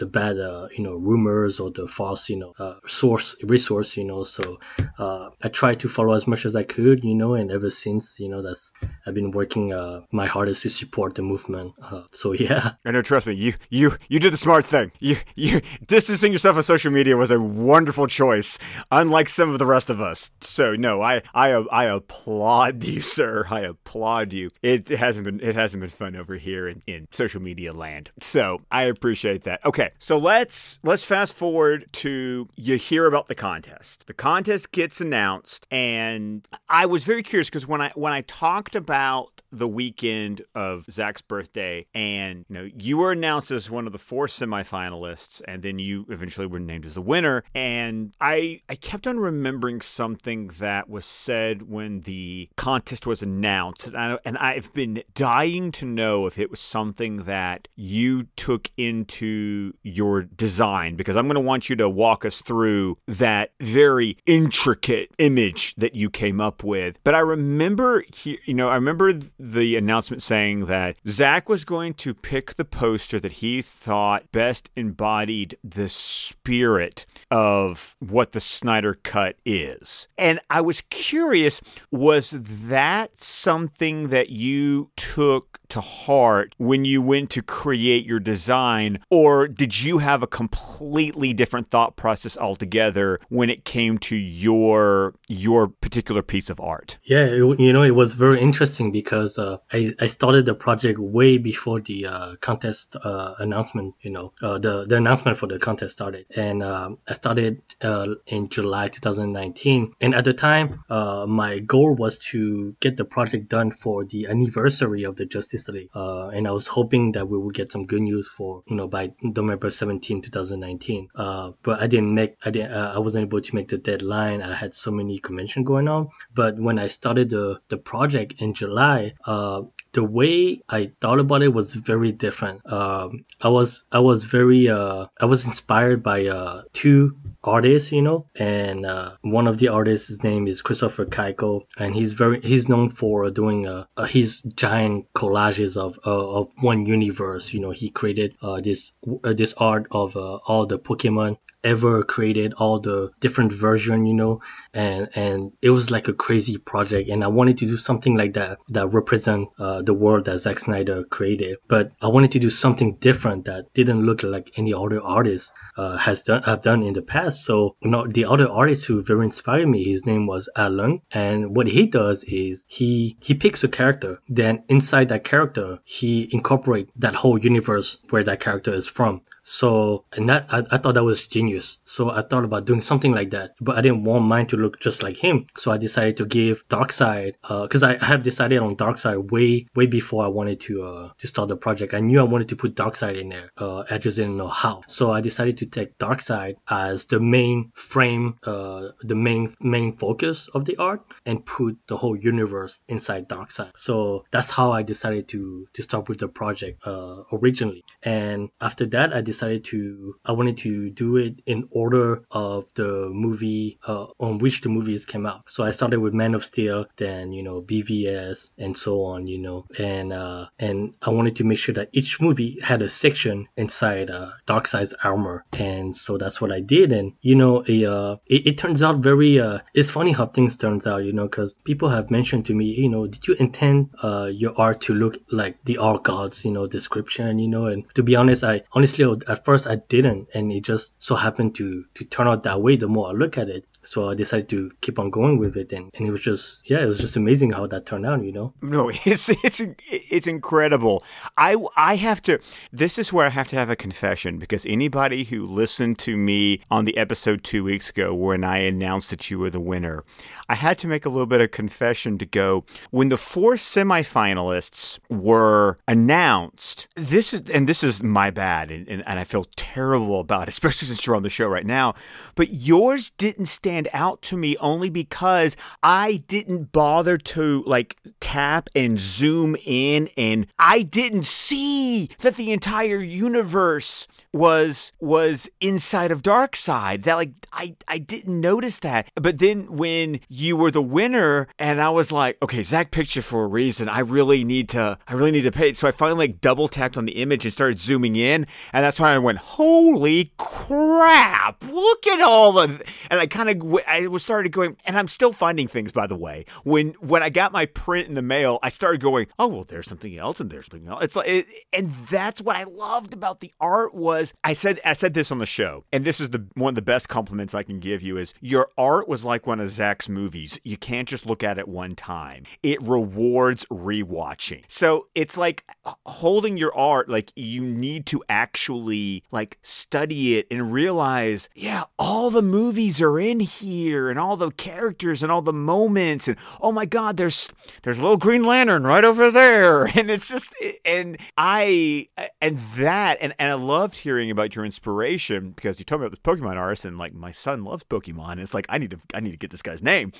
the 0.01 0.07
bad 0.07 0.39
uh, 0.39 0.69
you 0.77 0.83
know 0.85 0.95
rumors 1.09 1.61
or 1.61 1.71
the 1.71 1.87
false 1.87 2.29
you 2.33 2.39
know 2.43 2.53
uh, 2.59 2.76
source 2.87 3.37
resource 3.45 3.97
you 3.97 4.05
know 4.05 4.23
so 4.23 4.59
uh, 4.99 5.31
i 5.43 5.49
tried 5.49 5.81
to 5.81 5.89
follow 5.89 6.15
as 6.15 6.27
much 6.27 6.45
as 6.45 6.55
i 6.55 6.63
could 6.63 7.03
you 7.05 7.15
know 7.15 7.35
and 7.35 7.51
ever 7.51 7.71
since 7.71 8.19
you 8.21 8.29
know 8.29 8.43
that's 8.43 8.73
i've 9.07 9.15
been 9.15 9.31
working 9.31 9.73
uh, 9.73 10.01
my 10.13 10.27
hardest 10.27 10.63
to 10.63 10.71
support 10.71 11.15
the 11.15 11.23
movement 11.23 11.73
uh, 11.83 12.03
so 12.13 12.33
yeah. 12.39 12.73
And 12.85 12.95
no, 12.95 13.03
trust 13.03 13.27
me 13.27 13.35
you 13.35 13.55
you 13.71 13.97
you 14.09 14.19
did 14.19 14.33
the 14.33 14.37
smart 14.37 14.65
thing. 14.65 14.93
You 14.99 15.17
you 15.35 15.61
distancing 15.87 16.33
yourself 16.33 16.57
on 16.57 16.63
social 16.63 16.93
media 16.93 17.17
was 17.17 17.31
a 17.31 17.41
wonderful 17.41 18.07
choice 18.07 18.59
unlike 18.91 19.29
some 19.29 19.51
of 19.51 19.59
the 19.59 19.67
rest 19.67 19.91
of 19.91 20.01
us. 20.01 20.31
So 20.41 20.75
no 20.75 21.03
i 21.03 21.23
i 21.35 21.51
i 21.51 21.85
applaud 21.85 22.85
you 22.85 23.01
sir. 23.01 23.47
I 23.51 23.61
applaud 23.61 24.33
you. 24.33 24.51
It, 24.63 24.91
it 24.91 24.99
hasn't 24.99 25.25
been 25.25 25.41
it 25.41 25.55
hasn't 25.55 25.81
been 25.81 25.91
fun 25.91 26.17
over 26.17 26.37
here 26.37 26.69
in, 26.69 26.83
in 26.87 27.09
social 27.11 27.41
media 27.41 27.73
land. 27.73 28.11
So 28.21 28.63
i 28.71 28.85
appreciate 28.85 29.45
that. 29.45 29.65
Okay 29.65 29.91
so 29.99 30.19
let's 30.19 30.79
let's 30.83 31.05
fast 31.05 31.35
forward 31.35 31.87
to 31.93 32.49
you 32.67 32.77
hear 32.77 33.07
about 33.07 33.29
the 33.29 33.35
contest. 33.35 34.07
The 34.07 34.15
contest 34.15 34.73
gets 34.73 35.01
announced, 35.01 35.67
and 35.71 36.47
I 36.69 36.87
was 36.87 37.05
very 37.05 37.23
curious 37.23 37.49
because 37.49 37.67
when 37.67 37.81
I 37.81 37.93
when 37.95 38.13
I 38.13 38.23
talked 38.23 38.75
about 38.75 39.36
the 39.59 39.69
weekend 39.69 40.43
of 40.55 40.85
Zack's 40.91 41.23
birthday, 41.23 41.87
and 41.95 42.45
you 42.49 42.55
know 42.55 42.69
you 42.77 42.99
were 42.99 43.13
announced 43.13 43.51
as 43.51 43.71
one 43.71 43.87
of 43.87 43.93
the 43.93 43.99
four 43.99 44.27
semifinalists, 44.27 45.43
and 45.47 45.63
then 45.63 45.79
you 45.79 46.07
eventually 46.09 46.47
were 46.47 46.61
named 46.61 46.87
as 46.87 46.95
the 46.95 47.03
winner. 47.03 47.43
And 47.55 48.15
I 48.21 48.61
I 48.69 48.75
kept 48.75 49.07
on 49.07 49.19
remembering 49.19 49.81
something 49.81 50.49
that 50.59 50.89
was 50.89 51.05
said 51.05 51.63
when 51.63 52.01
the 52.03 52.49
contest 52.57 53.07
was 53.07 53.23
announced, 53.23 53.87
and, 53.87 53.97
I, 53.97 54.19
and 54.25 54.39
I've 54.39 54.73
been 54.75 55.03
dying 55.15 55.73
to 55.73 55.87
know 55.87 56.27
if 56.27 56.39
it 56.39 56.51
was 56.51 56.61
something 56.61 57.25
that 57.25 57.69
you 57.75 58.25
took 58.37 58.71
into 58.77 59.73
your 59.83 60.23
design 60.23 60.97
because 60.97 61.17
I'm 61.17 61.27
going 61.27 61.35
to 61.35 61.41
want 61.41 61.69
you 61.69 61.77
to 61.77 61.89
walk 61.89 62.25
us 62.25 62.43
through 62.43 62.97
that 63.07 63.53
very 63.61 64.19
intricate 64.27 65.11
image 65.19 65.75
that 65.77 65.95
you 65.95 66.11
came 66.11 66.41
up 66.41 66.63
with. 66.63 66.99
But 67.05 67.15
I 67.15 67.21
remember, 67.21 68.05
you 68.25 68.55
know, 68.55 68.69
I 68.69 68.75
remember 68.75 69.13
the 69.53 69.77
announcement 69.77 70.23
saying 70.23 70.67
that 70.67 70.97
Zack 71.09 71.49
was 71.49 71.65
going 71.65 71.95
to 71.95 72.15
pick 72.15 72.55
the 72.55 72.65
poster 72.65 73.21
that 73.21 73.33
he 73.33 73.63
thought 73.63 74.31
best 74.33 74.71
embodied 74.77 75.57
the 75.63 75.89
spirit 75.89 77.07
of 77.31 77.97
what 78.01 78.33
the 78.33 78.41
Snyder 78.41 78.99
Cut 79.03 79.37
is. 79.45 80.09
And 80.19 80.41
I 80.51 80.61
was 80.61 80.83
curious 80.91 81.61
was 81.91 82.31
that 82.31 83.19
something 83.19 84.09
that 84.09 84.31
you 84.31 84.91
took 84.97 85.61
to 85.71 85.81
heart 85.81 86.55
when 86.59 86.85
you 86.85 87.03
went 87.03 87.31
to 87.31 87.43
create 87.43 88.05
your 88.05 88.21
design, 88.21 88.99
or 89.11 89.49
did 89.49 89.83
you 89.83 89.99
have 89.99 90.23
a 90.23 90.27
completely 90.27 91.33
different 91.33 91.69
thought 91.69 91.97
process 91.97 92.37
altogether 92.37 93.19
when 93.29 93.51
it 93.51 93.65
came 93.65 93.99
to 93.99 94.17
your 94.17 95.15
your 95.29 95.69
particular 95.69 96.23
piece 96.23 96.51
of 96.51 96.61
art? 96.61 96.99
Yeah, 97.05 97.25
it, 97.25 97.61
you 97.61 97.73
know, 97.73 97.83
it 97.83 97.95
was 97.95 98.15
very 98.15 98.41
interesting 98.41 98.93
because 98.93 99.39
uh, 99.39 99.59
I 99.73 99.95
I 100.01 100.07
started 100.07 100.47
the 100.47 100.55
project 100.55 100.99
way 100.99 101.39
before 101.39 101.81
the 101.81 102.07
uh, 102.07 102.37
contest 102.41 102.97
uh, 103.03 103.35
announcement. 103.39 103.95
You 104.01 104.11
know, 104.11 104.33
uh, 104.43 104.59
the 104.59 104.85
the 104.85 104.97
announcement 104.97 105.37
for 105.39 105.47
the 105.47 105.59
contest 105.59 105.93
started, 105.95 106.27
and 106.37 106.63
um, 106.63 106.99
I 107.09 107.15
started 107.15 107.63
uh, 107.83 108.15
in 108.27 108.49
July 108.49 108.89
2019. 108.89 109.95
And 110.01 110.15
at 110.15 110.25
the 110.25 110.33
time, 110.33 110.83
uh, 110.91 111.27
my 111.29 111.59
goal 111.59 111.95
was 111.95 112.19
to 112.31 112.75
get 112.81 112.97
the 112.97 113.05
project 113.05 113.49
done 113.49 113.71
for 113.71 114.05
the 114.05 114.27
anniversary 114.27 115.05
of 115.05 115.17
the 115.17 115.27
Justice 115.27 115.56
League, 115.69 115.91
uh, 115.95 116.29
and 116.29 116.47
I 116.47 116.51
was 116.51 116.67
hoping 116.67 117.13
that 117.13 117.29
we 117.29 117.39
would 117.39 117.55
get 117.55 117.73
some 117.73 117.87
good 117.87 118.03
news 118.03 118.29
for 118.29 118.63
you 118.67 118.77
know 118.77 118.89
by 118.89 119.13
November 119.23 119.71
17, 119.71 120.23
2019. 120.23 121.09
Uh, 121.15 121.53
but 121.63 121.81
I 121.81 121.87
didn't 121.87 122.15
make 122.15 122.37
I 122.45 122.51
didn't 122.51 122.73
uh, 122.73 122.93
I 122.95 122.99
wasn't 122.99 123.25
able 123.25 123.41
to 123.41 123.55
make 123.55 123.69
the 123.69 123.79
deadline. 123.79 124.43
I 124.43 124.55
had 124.55 124.75
so 124.75 124.91
many 124.91 125.19
convention 125.19 125.65
going 125.65 125.89
on. 125.89 126.09
But 126.35 126.59
when 126.59 126.79
I 126.79 126.89
started 126.89 127.31
the 127.31 127.61
the 127.69 127.79
project 127.79 128.35
in 128.39 128.55
July, 128.55 129.15
uh, 129.27 129.63
the 129.97 130.05
way 130.05 130.61
I 130.69 130.93
thought 131.01 131.19
about 131.19 131.43
it 131.43 131.55
was 131.55 131.73
very 131.75 132.13
different. 132.13 132.61
Um, 132.71 133.25
I 133.41 133.49
was 133.49 133.83
I 133.91 133.99
was 133.99 134.25
very 134.25 134.69
uh, 134.69 135.07
I 135.19 135.25
was 135.25 135.47
inspired 135.47 136.03
by 136.03 136.27
uh, 136.27 136.63
two 136.75 137.17
artists, 137.43 137.93
you 137.93 138.03
know, 138.03 138.27
and 138.37 138.85
uh, 138.85 139.13
one 139.23 139.47
of 139.47 139.57
the 139.57 139.69
artists' 139.69 140.23
name 140.23 140.47
is 140.47 140.61
Christopher 140.61 141.07
Kaiko, 141.07 141.63
and 141.79 141.95
he's 141.95 142.13
very 142.13 142.41
he's 142.43 142.69
known 142.69 142.91
for 142.91 143.31
doing 143.31 143.67
uh, 143.67 143.87
uh, 143.97 144.05
his 144.05 144.43
giant 144.43 145.07
collages 145.15 145.79
of 145.79 145.99
uh, 146.07 146.41
of 146.41 146.49
one 146.61 146.85
universe. 146.85 147.55
You 147.55 147.61
know, 147.61 147.71
he 147.71 147.89
created 147.89 148.37
uh, 148.43 148.61
this 148.61 148.93
this 149.23 149.55
art 149.57 149.87
of 149.91 150.15
all 150.15 150.67
the 150.67 150.79
Pokemon 150.79 151.39
ever 151.73 152.03
created 152.15 152.53
all 152.55 152.79
the 152.79 152.99
different 153.21 153.53
version 153.53 154.07
you 154.07 154.15
know 154.15 154.41
and 154.73 155.09
and 155.15 155.53
it 155.63 155.71
was 155.71 155.91
like 155.91 156.09
a 156.09 156.19
crazy 156.25 156.57
project 156.57 157.09
and 157.09 157.25
i 157.25 157.31
wanted 157.39 157.57
to 157.59 157.67
do 157.67 157.77
something 157.77 158.15
like 158.17 158.33
that 158.33 158.59
that 158.69 158.87
represent 158.89 159.49
uh, 159.59 159.81
the 159.83 159.95
world 160.03 160.25
that 160.25 160.39
Zack 160.39 160.59
Snyder 160.59 160.99
created 161.17 161.59
but 161.69 161.93
i 162.01 162.09
wanted 162.09 162.31
to 162.33 162.39
do 162.39 162.51
something 162.51 162.91
different 163.09 163.45
that 163.45 163.73
didn't 163.75 164.03
look 164.09 164.23
like 164.23 164.51
any 164.57 164.73
other 164.73 165.03
artist 165.03 165.53
uh, 165.77 165.97
has 165.97 166.23
done 166.23 166.43
have 166.45 166.63
done 166.63 166.83
in 166.83 166.95
the 166.95 167.03
past 167.03 167.45
So, 167.45 167.77
you 167.81 167.91
know, 167.91 168.07
the 168.07 168.25
other 168.25 168.49
artist 168.49 168.87
who 168.87 169.03
very 169.03 169.27
inspired 169.27 169.69
me, 169.69 169.85
his 169.85 170.07
name 170.07 170.27
was 170.27 170.49
Alan. 170.57 171.01
And 171.13 171.57
what 171.57 171.69
he 171.69 171.87
does 171.87 172.25
is 172.25 172.67
he, 172.69 173.17
he 173.21 173.35
picks 173.35 173.63
a 173.65 173.69
character. 173.69 174.21
Then 174.29 174.65
inside 174.69 175.09
that 175.09 175.25
character, 175.25 175.79
he 175.85 176.29
incorporate 176.33 176.91
that 176.97 177.17
whole 177.17 177.39
universe 177.39 177.99
where 178.11 178.25
that 178.25 178.41
character 178.41 178.75
is 178.75 178.89
from. 178.89 179.23
So, 179.47 180.05
and 180.13 180.29
that, 180.29 180.47
I, 180.53 180.65
I 180.73 180.79
thought 180.79 180.95
that 180.95 181.05
was 181.05 181.27
genius. 181.27 181.79
So 181.85 182.11
I 182.11 182.23
thought 182.23 182.45
about 182.45 182.67
doing 182.67 182.83
something 182.83 183.13
like 183.13 183.31
that, 183.31 183.55
but 183.61 183.79
I 183.79 183.81
didn't 183.81 184.03
want 184.03 184.25
mine 184.25 184.47
to 184.49 184.57
look 184.57 184.81
just 184.81 185.05
like 185.05 185.17
him. 185.17 185.47
So 185.57 185.71
I 185.71 185.79
decided 185.79 186.17
to 186.17 186.27
give 186.27 186.67
Darkseid, 186.69 187.35
uh, 187.45 187.69
cause 187.69 187.85
I 187.85 188.05
have 188.05 188.25
decided 188.25 188.59
on 188.59 188.75
Darkseid 188.75 189.31
way, 189.31 189.67
way 189.77 189.87
before 189.87 190.25
I 190.25 190.29
wanted 190.29 190.59
to, 190.63 190.83
uh, 190.83 191.11
to 191.17 191.27
start 191.29 191.49
the 191.49 191.57
project. 191.57 191.95
I 191.95 192.01
knew 192.01 192.19
I 192.19 192.25
wanted 192.25 192.49
to 192.49 192.57
put 192.57 192.75
Darkseid 192.75 193.21
in 193.21 193.29
there. 193.29 193.53
Uh, 193.57 193.85
I 193.89 193.99
just 193.99 194.17
didn't 194.17 194.37
know 194.37 194.49
how. 194.49 194.83
So 194.89 195.13
I 195.13 195.21
decided 195.21 195.57
to 195.59 195.67
take 195.67 195.97
Darkseid 195.99 196.57
as 196.69 197.05
the 197.05 197.21
main 197.21 197.71
frame, 197.77 198.39
uh, 198.43 198.89
the 199.01 199.15
main, 199.15 199.55
main 199.61 199.93
focus 199.93 200.49
of 200.55 200.65
the 200.65 200.77
art 200.77 201.03
and 201.25 201.47
put 201.47 201.79
the 201.87 201.99
whole 201.99 202.17
universe 202.17 202.81
inside 202.89 203.29
Darkseid. 203.29 203.71
So 203.77 204.25
that's 204.33 204.51
how 204.51 204.73
I 204.73 204.83
decided 204.83 205.29
to, 205.29 205.69
to 205.73 205.83
start 205.85 206.09
with 206.09 206.19
the 206.19 206.27
project, 206.27 206.85
uh, 206.85 207.23
originally. 207.33 207.85
And 208.03 208.49
after 208.61 208.87
that, 208.87 209.15
I 209.15 209.21
decided 209.21 209.36
decided 209.37 209.65
to 209.65 210.17
I 210.25 210.33
wanted 210.33 210.57
to 210.59 210.91
do 210.91 211.17
it 211.17 211.35
in 211.45 211.69
order 211.71 212.23
of 212.31 212.73
the 212.75 213.09
movie 213.13 213.79
uh, 213.87 214.07
on 214.19 214.39
which 214.39 214.63
the 214.63 214.71
movies 214.71 215.05
came 215.05 215.27
out. 215.27 215.51
So 215.51 215.65
I 215.65 215.73
started 215.73 216.01
with 216.01 216.15
Man 216.15 216.35
of 216.35 216.45
Steel, 216.45 216.87
then 216.97 217.33
you 217.33 217.43
know 217.43 217.61
BVS 217.61 218.51
and 218.59 218.77
so 218.77 219.03
on, 219.05 219.27
you 219.27 219.39
know, 219.39 219.67
and 219.79 220.13
uh, 220.13 220.47
and 220.59 220.95
I 221.03 221.11
wanted 221.11 221.37
to 221.37 221.45
make 221.45 221.59
sure 221.59 221.75
that 221.75 221.91
each 221.93 222.21
movie 222.21 222.59
had 222.63 222.81
a 222.83 222.89
section 222.89 223.47
inside 223.57 224.11
uh, 224.11 224.31
Darkseid's 224.47 224.95
armor, 225.05 225.45
and 225.53 225.95
so 225.95 226.17
that's 226.17 226.41
what 226.41 226.53
I 226.53 226.61
did. 226.61 226.93
And 226.93 227.13
you 227.21 227.35
know, 227.35 227.65
a, 227.69 227.85
uh, 227.85 228.17
it, 228.27 228.47
it 228.47 228.59
turns 228.59 228.83
out 228.83 228.97
very 228.99 229.39
uh, 229.39 229.59
it's 229.75 229.91
funny 229.91 230.13
how 230.13 230.27
things 230.27 230.57
turns 230.57 230.87
out, 230.87 231.05
you 231.05 231.13
know, 231.13 231.27
because 231.27 231.59
people 231.65 231.91
have 231.91 232.11
mentioned 232.11 232.47
to 232.47 232.55
me, 232.55 232.67
you 232.67 232.89
know, 232.89 233.07
did 233.07 233.27
you 233.29 233.35
intend 233.39 233.91
uh, 234.03 234.31
your 234.33 234.59
art 234.59 234.81
to 234.83 234.95
look 234.95 235.19
like 235.31 235.63
the 235.65 235.79
Art 235.79 236.05
Gods, 236.05 236.45
you 236.45 236.53
know, 236.53 236.67
description, 236.67 237.39
you 237.39 237.49
know, 237.49 237.67
and 237.67 237.85
to 237.95 238.03
be 238.03 238.17
honest, 238.17 238.43
I 238.45 238.63
honestly 238.73 239.05
at 239.29 239.45
first 239.45 239.67
I 239.67 239.77
didn't, 239.89 240.29
and 240.35 240.53
it 240.53 240.63
just 240.65 240.95
so 241.03 241.17
happened 241.17 241.55
to 241.57 241.85
to 241.95 242.05
turn 242.05 242.29
out 242.29 242.43
that 242.45 242.63
way. 242.63 242.77
The 242.77 242.89
more 242.89 243.09
I 243.09 243.13
look 243.13 243.37
at 243.39 243.49
it, 243.49 243.65
so 243.87 244.11
I 244.11 244.15
decided 244.15 244.49
to 244.51 244.73
keep 244.81 244.99
on 244.99 245.11
going 245.11 245.39
with 245.39 245.57
it, 245.57 245.73
and, 245.73 245.91
and 245.95 246.07
it 246.07 246.11
was 246.11 246.23
just 246.23 246.69
yeah, 246.69 246.83
it 246.83 246.87
was 246.87 246.99
just 246.99 247.17
amazing 247.17 247.51
how 247.53 247.67
that 247.69 247.87
turned 247.87 248.05
out. 248.05 248.25
You 248.25 248.33
know? 248.33 248.53
No, 248.61 248.91
it's 249.05 249.29
it's 249.29 249.63
it's 249.89 250.27
incredible. 250.27 251.05
I 251.37 251.57
I 251.77 251.97
have 251.97 252.21
to. 252.23 252.41
This 252.73 252.99
is 252.99 253.13
where 253.13 253.27
I 253.27 253.31
have 253.31 253.49
to 253.49 253.57
have 253.57 253.71
a 253.71 253.77
confession 253.77 254.39
because 254.39 254.67
anybody 254.67 255.25
who 255.25 255.47
listened 255.47 255.99
to 256.01 256.17
me 256.17 256.61
on 256.71 256.85
the 256.85 256.97
episode 256.97 257.45
two 257.45 257.63
weeks 257.65 257.91
ago 257.91 258.15
when 258.15 258.43
I 258.45 258.59
announced 258.59 259.11
that 259.11 259.31
you 259.31 259.39
were 259.39 259.51
the 259.51 259.61
winner, 259.61 260.05
I 260.49 260.57
had 260.57 260.79
to 260.79 260.89
make 260.89 261.07
a 261.07 261.09
little 261.09 261.27
bit 261.27 261.41
of 261.41 261.51
confession 261.53 262.19
to 262.19 262.27
go 262.27 262.65
when 262.91 263.09
the 263.09 263.17
four 263.17 263.55
semifinalists 263.55 264.99
were 265.09 265.79
announced. 265.87 266.89
This 266.97 267.33
is 267.33 267.49
and 267.51 267.69
this 267.69 267.85
is 267.85 268.03
my 268.03 268.31
bad, 268.31 268.71
and, 268.73 268.89
and, 268.89 269.05
and 269.07 269.21
I 269.21 269.25
feel 269.25 269.47
terrible 269.55 270.19
about 270.21 270.45
it, 270.45 270.49
especially 270.57 270.89
since 270.89 271.07
you're 271.07 271.17
on 271.17 271.23
the 271.23 271.31
show 271.31 271.47
right 271.47 271.67
now. 271.67 271.95
But 272.35 272.51
yours 272.51 273.11
didn't 273.11 273.47
stand 273.47 273.76
stand 273.77 273.89
out 273.93 274.23
to 274.23 274.39
me 274.39 274.57
only 274.57 274.89
because 274.89 275.55
I 275.83 276.25
didn't 276.29 276.73
bother 276.73 277.19
to 277.19 277.63
like 277.67 277.99
tap 278.21 278.71
and 278.75 278.99
zoom 278.99 279.55
in 279.67 280.09
and 280.17 280.47
I 280.59 280.81
didn't 280.81 281.27
see 281.27 282.09
that 282.21 282.37
the 282.37 282.53
entire 282.53 283.01
universe 283.01 284.09
was 284.37 284.93
was 285.01 285.49
inside 285.61 286.13
of 286.13 286.23
Darkseid. 286.23 287.05
That 287.05 287.15
like 287.15 287.33
I 287.53 287.77
I 287.89 287.99
didn't 287.99 288.41
notice 288.41 288.79
that. 288.81 289.11
But 289.15 289.39
then 289.39 289.77
when 289.77 290.21
you 290.29 290.57
were 290.57 290.71
the 290.71 290.83
winner 290.83 291.49
and 291.59 291.81
I 291.81 291.89
was 291.89 292.13
like, 292.13 292.37
okay, 292.43 292.63
Zack 292.63 292.91
picture 292.91 293.23
for 293.23 293.45
a 293.45 293.47
reason. 293.47 293.89
I 293.89 294.01
really 294.01 294.45
need 294.45 294.69
to 294.71 294.99
I 295.09 295.15
really 295.15 295.31
need 295.31 295.43
to 295.43 295.53
pay. 295.53 295.73
So 295.73 295.89
I 295.89 295.91
finally 295.91 296.29
like 296.29 296.41
double 296.41 296.69
tapped 296.69 296.97
on 296.97 297.07
the 297.07 297.21
image 297.23 297.45
and 297.45 297.53
started 297.53 297.81
zooming 297.81 298.17
in, 298.17 298.47
and 298.73 298.85
that's 298.85 299.01
why 299.01 299.15
I 299.15 299.19
went, 299.19 299.39
holy 299.39 300.33
crap! 300.37 301.65
Look 301.65 302.07
at 302.07 302.21
all 302.21 302.53
the 302.53 302.83
and 303.11 303.21
I 303.21 303.27
kind 303.27 303.49
of 303.51 303.81
I 303.87 304.07
was 304.07 304.23
started 304.23 304.53
going, 304.53 304.77
and 304.85 304.99
I'm 304.99 305.09
still 305.09 305.33
finding 305.33 305.69
things 305.69 305.93
by 305.93 306.07
the 306.07 306.17
way. 306.17 306.45
When 306.65 306.91
when 307.01 307.23
I 307.23 307.31
got 307.31 307.53
my 307.53 307.67
print 307.67 308.09
in 308.09 308.15
the 308.15 308.23
mail, 308.23 308.59
I 308.63 308.69
started 308.69 309.01
going, 309.01 309.27
oh 309.39 309.49
well, 309.49 309.65
there's 309.65 309.87
something 309.87 310.17
else 310.17 310.41
and 310.41 310.51
there's 310.51 310.67
something 310.67 310.89
else. 310.89 311.05
It's 311.05 311.17
like, 311.17 311.29
it, 311.29 311.47
and 311.73 311.91
that's 311.91 312.43
what 312.43 312.57
I 312.57 312.65
loved 312.65 313.15
about 313.15 313.41
the 313.41 313.53
art 313.61 313.95
was 313.95 314.26
was 314.27 314.41
I 314.45 314.53
said 314.53 314.81
I 314.85 314.93
said 314.93 315.15
this 315.15 315.31
on 315.31 315.39
the 315.39 315.47
show, 315.47 315.85
and 315.93 316.05
this 316.05 316.21
is 316.21 316.31
the 316.31 316.47
one 316.55 316.71
of 316.71 316.75
the 316.75 316.83
best 316.83 317.09
compliments 317.09 317.55
I 317.55 317.63
can 317.63 317.81
give 317.81 318.03
you 318.03 318.17
is 318.17 318.35
your 318.41 318.69
art 318.77 319.09
was 319.09 319.25
like 319.25 319.47
one 319.47 319.61
of 319.61 319.69
Zack's 319.69 320.09
movies. 320.09 320.59
You 320.65 320.77
can't 320.77 321.09
just 321.09 321.27
look 321.27 321.43
at 321.43 321.59
it 321.59 321.69
one 321.69 321.95
time. 321.95 322.45
It 322.63 322.83
rewards 322.83 323.65
rewatching. 323.67 324.65
So 324.69 325.07
it's 325.15 325.37
like 325.37 325.65
uh, 325.85 325.95
holding 326.07 326.57
your 326.57 326.77
art 326.77 327.09
like 327.09 327.33
you 327.37 327.63
need 327.63 328.07
to 328.07 328.23
actually 328.29 329.23
like 329.31 329.59
study 329.63 330.39
it 330.39 330.47
and 330.51 330.73
realize, 330.73 331.49
yeah, 331.55 331.85
all 331.99 332.31
the 332.31 332.43
movies 332.43 333.01
are 333.01 333.19
in 333.19 333.41
here 333.41 334.11
and 334.11 334.19
all 334.19 334.37
the 334.37 334.51
characters 334.51 335.23
and 335.23 335.31
all 335.31 335.43
the 335.43 335.53
moments 335.53 336.29
and 336.29 336.37
oh 336.61 336.73
my 336.73 336.87
god, 336.87 337.17
there's 337.17 337.53
there's 337.83 337.99
a 337.99 338.03
little 338.03 338.17
green 338.17 338.45
lantern 338.45 338.85
right 338.85 339.05
over 339.05 339.31
there 339.31 339.85
and 339.95 340.11
it's 340.11 340.29
just 340.29 340.55
and 340.85 341.19
I 341.37 342.09
and 342.41 342.59
that 342.77 343.19
and, 343.21 343.35
and 343.39 343.51
I 343.51 343.55
loved 343.55 343.97
hearing 343.97 344.16
about 344.31 344.57
your 344.57 344.65
inspiration 344.65 345.51
because 345.51 345.79
you 345.79 345.85
told 345.85 346.01
me 346.01 346.07
about 346.07 346.13
this 346.13 346.21
Pokemon 346.21 346.57
artist, 346.57 346.85
and 346.85 346.99
like 346.99 347.15
my 347.15 347.33
son 347.33 347.65
loves 347.65 347.85
Pokemon. 347.85 348.33
And 348.33 348.41
it's 348.41 348.55
like 348.55 348.67
I 348.69 348.79
need 348.79 348.91
to 348.91 348.99
I 349.15 349.21
need 349.21 349.33
to 349.33 349.37
get 349.37 349.51
this 349.51 349.63
guy's 349.63 349.83
name, 349.83 350.13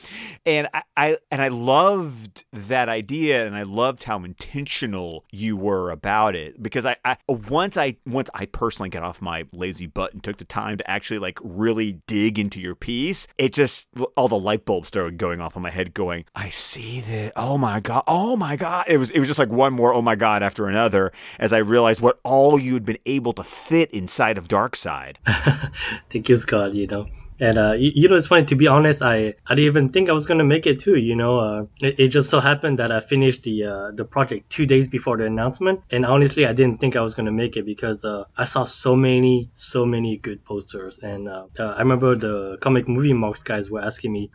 and 0.45 0.69
I, 0.75 0.83
I 0.97 1.19
and 1.31 1.43
I 1.43 1.49
loved 1.49 2.45
that 2.53 2.89
idea, 2.89 3.47
and 3.47 3.57
I 3.57 3.63
loved 3.63 4.05
how 4.05 4.23
intentional 4.25 5.25
you 5.31 5.57
were 5.57 5.91
about 5.91 6.35
it 6.35 6.63
because 6.63 6.87
I, 6.87 6.97
I 7.05 7.17
once 7.29 7.77
I 7.77 7.97
once 8.07 8.31
I 8.35 8.47
personally 8.47 8.91
got 8.91 9.03
off 9.03 9.21
my 9.23 9.45
lazy 9.53 9.87
butt 9.87 10.13
and 10.13 10.23
took 10.23 10.37
the 10.37 10.45
time 10.45 10.79
to 10.79 10.91
actually 10.91 11.19
like 11.19 11.39
really 11.43 12.01
dig 12.07 12.39
into 12.39 12.61
your 12.61 12.75
piece, 12.75 13.27
it 13.39 13.53
just 13.53 13.89
all 14.17 14.29
the 14.29 14.39
light 14.39 14.65
bulbs 14.65 14.89
started 14.89 15.19
going 15.19 15.41
off 15.41 15.57
in 15.57 15.63
my 15.63 15.71
head, 15.71 15.95
going, 15.95 16.25
I 16.35 16.49
see 16.49 17.01
that. 17.01 17.33
Oh 17.37 17.59
my 17.59 17.81
god. 17.81 18.05
Oh 18.07 18.37
my 18.37 18.57
god. 18.57 18.87
It 18.89 18.99
was 18.99 19.11
it 19.11 19.19
was 19.19 19.29
just 19.29 19.39
like 19.39 19.51
one 19.51 19.73
more 19.73 19.95
oh 19.95 20.03
my 20.03 20.15
god 20.15 20.43
after 20.43 20.69
another 20.69 21.13
as 21.39 21.53
I 21.53 21.59
realized 21.59 22.01
what 22.01 22.19
all 22.25 22.59
you 22.59 22.75
had 22.75 22.85
been 22.85 22.99
able 23.07 23.33
to 23.35 23.45
fit 23.77 23.91
inside 23.91 24.39
of 24.39 24.49
Darkseid. 24.49 25.17
Thank 26.11 26.31
you, 26.31 26.39
Scott. 26.39 26.73
You 26.73 26.87
know, 26.87 27.07
and 27.39 27.59
uh, 27.59 27.73
you, 27.79 28.09
know, 28.09 28.17
it's 28.17 28.27
funny 28.27 28.45
to 28.47 28.57
be 28.57 28.67
honest. 28.67 29.03
I 29.03 29.35
I 29.47 29.55
didn't 29.55 29.67
even 29.67 29.89
think 29.89 30.09
I 30.09 30.13
was 30.13 30.27
gonna 30.27 30.45
make 30.45 30.67
it 30.67 30.81
too. 30.81 30.97
You 30.97 31.17
know, 31.17 31.39
uh, 31.39 31.65
it, 31.83 32.01
it, 32.01 32.09
just 32.09 32.31
so 32.31 32.41
happened 32.41 32.79
that 32.79 32.91
I 32.91 33.01
finished 33.01 33.43
the 33.43 33.65
uh, 33.65 33.91
the 33.93 34.05
project 34.05 34.51
two 34.51 34.67
days 34.67 34.89
before 34.89 35.17
the 35.17 35.25
announcement, 35.25 35.81
and 35.91 36.07
honestly, 36.07 36.47
I 36.47 36.53
didn't 36.53 36.81
think 36.81 36.97
I 36.97 37.03
was 37.03 37.15
gonna 37.15 37.33
make 37.33 37.57
it 37.57 37.67
because 37.67 38.05
uh, 38.05 38.25
I 38.37 38.45
saw 38.45 38.65
so 38.65 38.97
many 38.97 39.51
so 39.55 39.85
many 39.85 40.17
good 40.17 40.45
posters, 40.45 40.99
and 41.01 41.29
uh, 41.29 41.47
uh, 41.59 41.75
I 41.77 41.81
remember 41.81 42.15
the 42.17 42.59
comic 42.61 42.89
movie 42.89 43.13
marks 43.13 43.43
guys 43.43 43.71
were 43.71 43.83
asking 43.83 44.13
me 44.13 44.31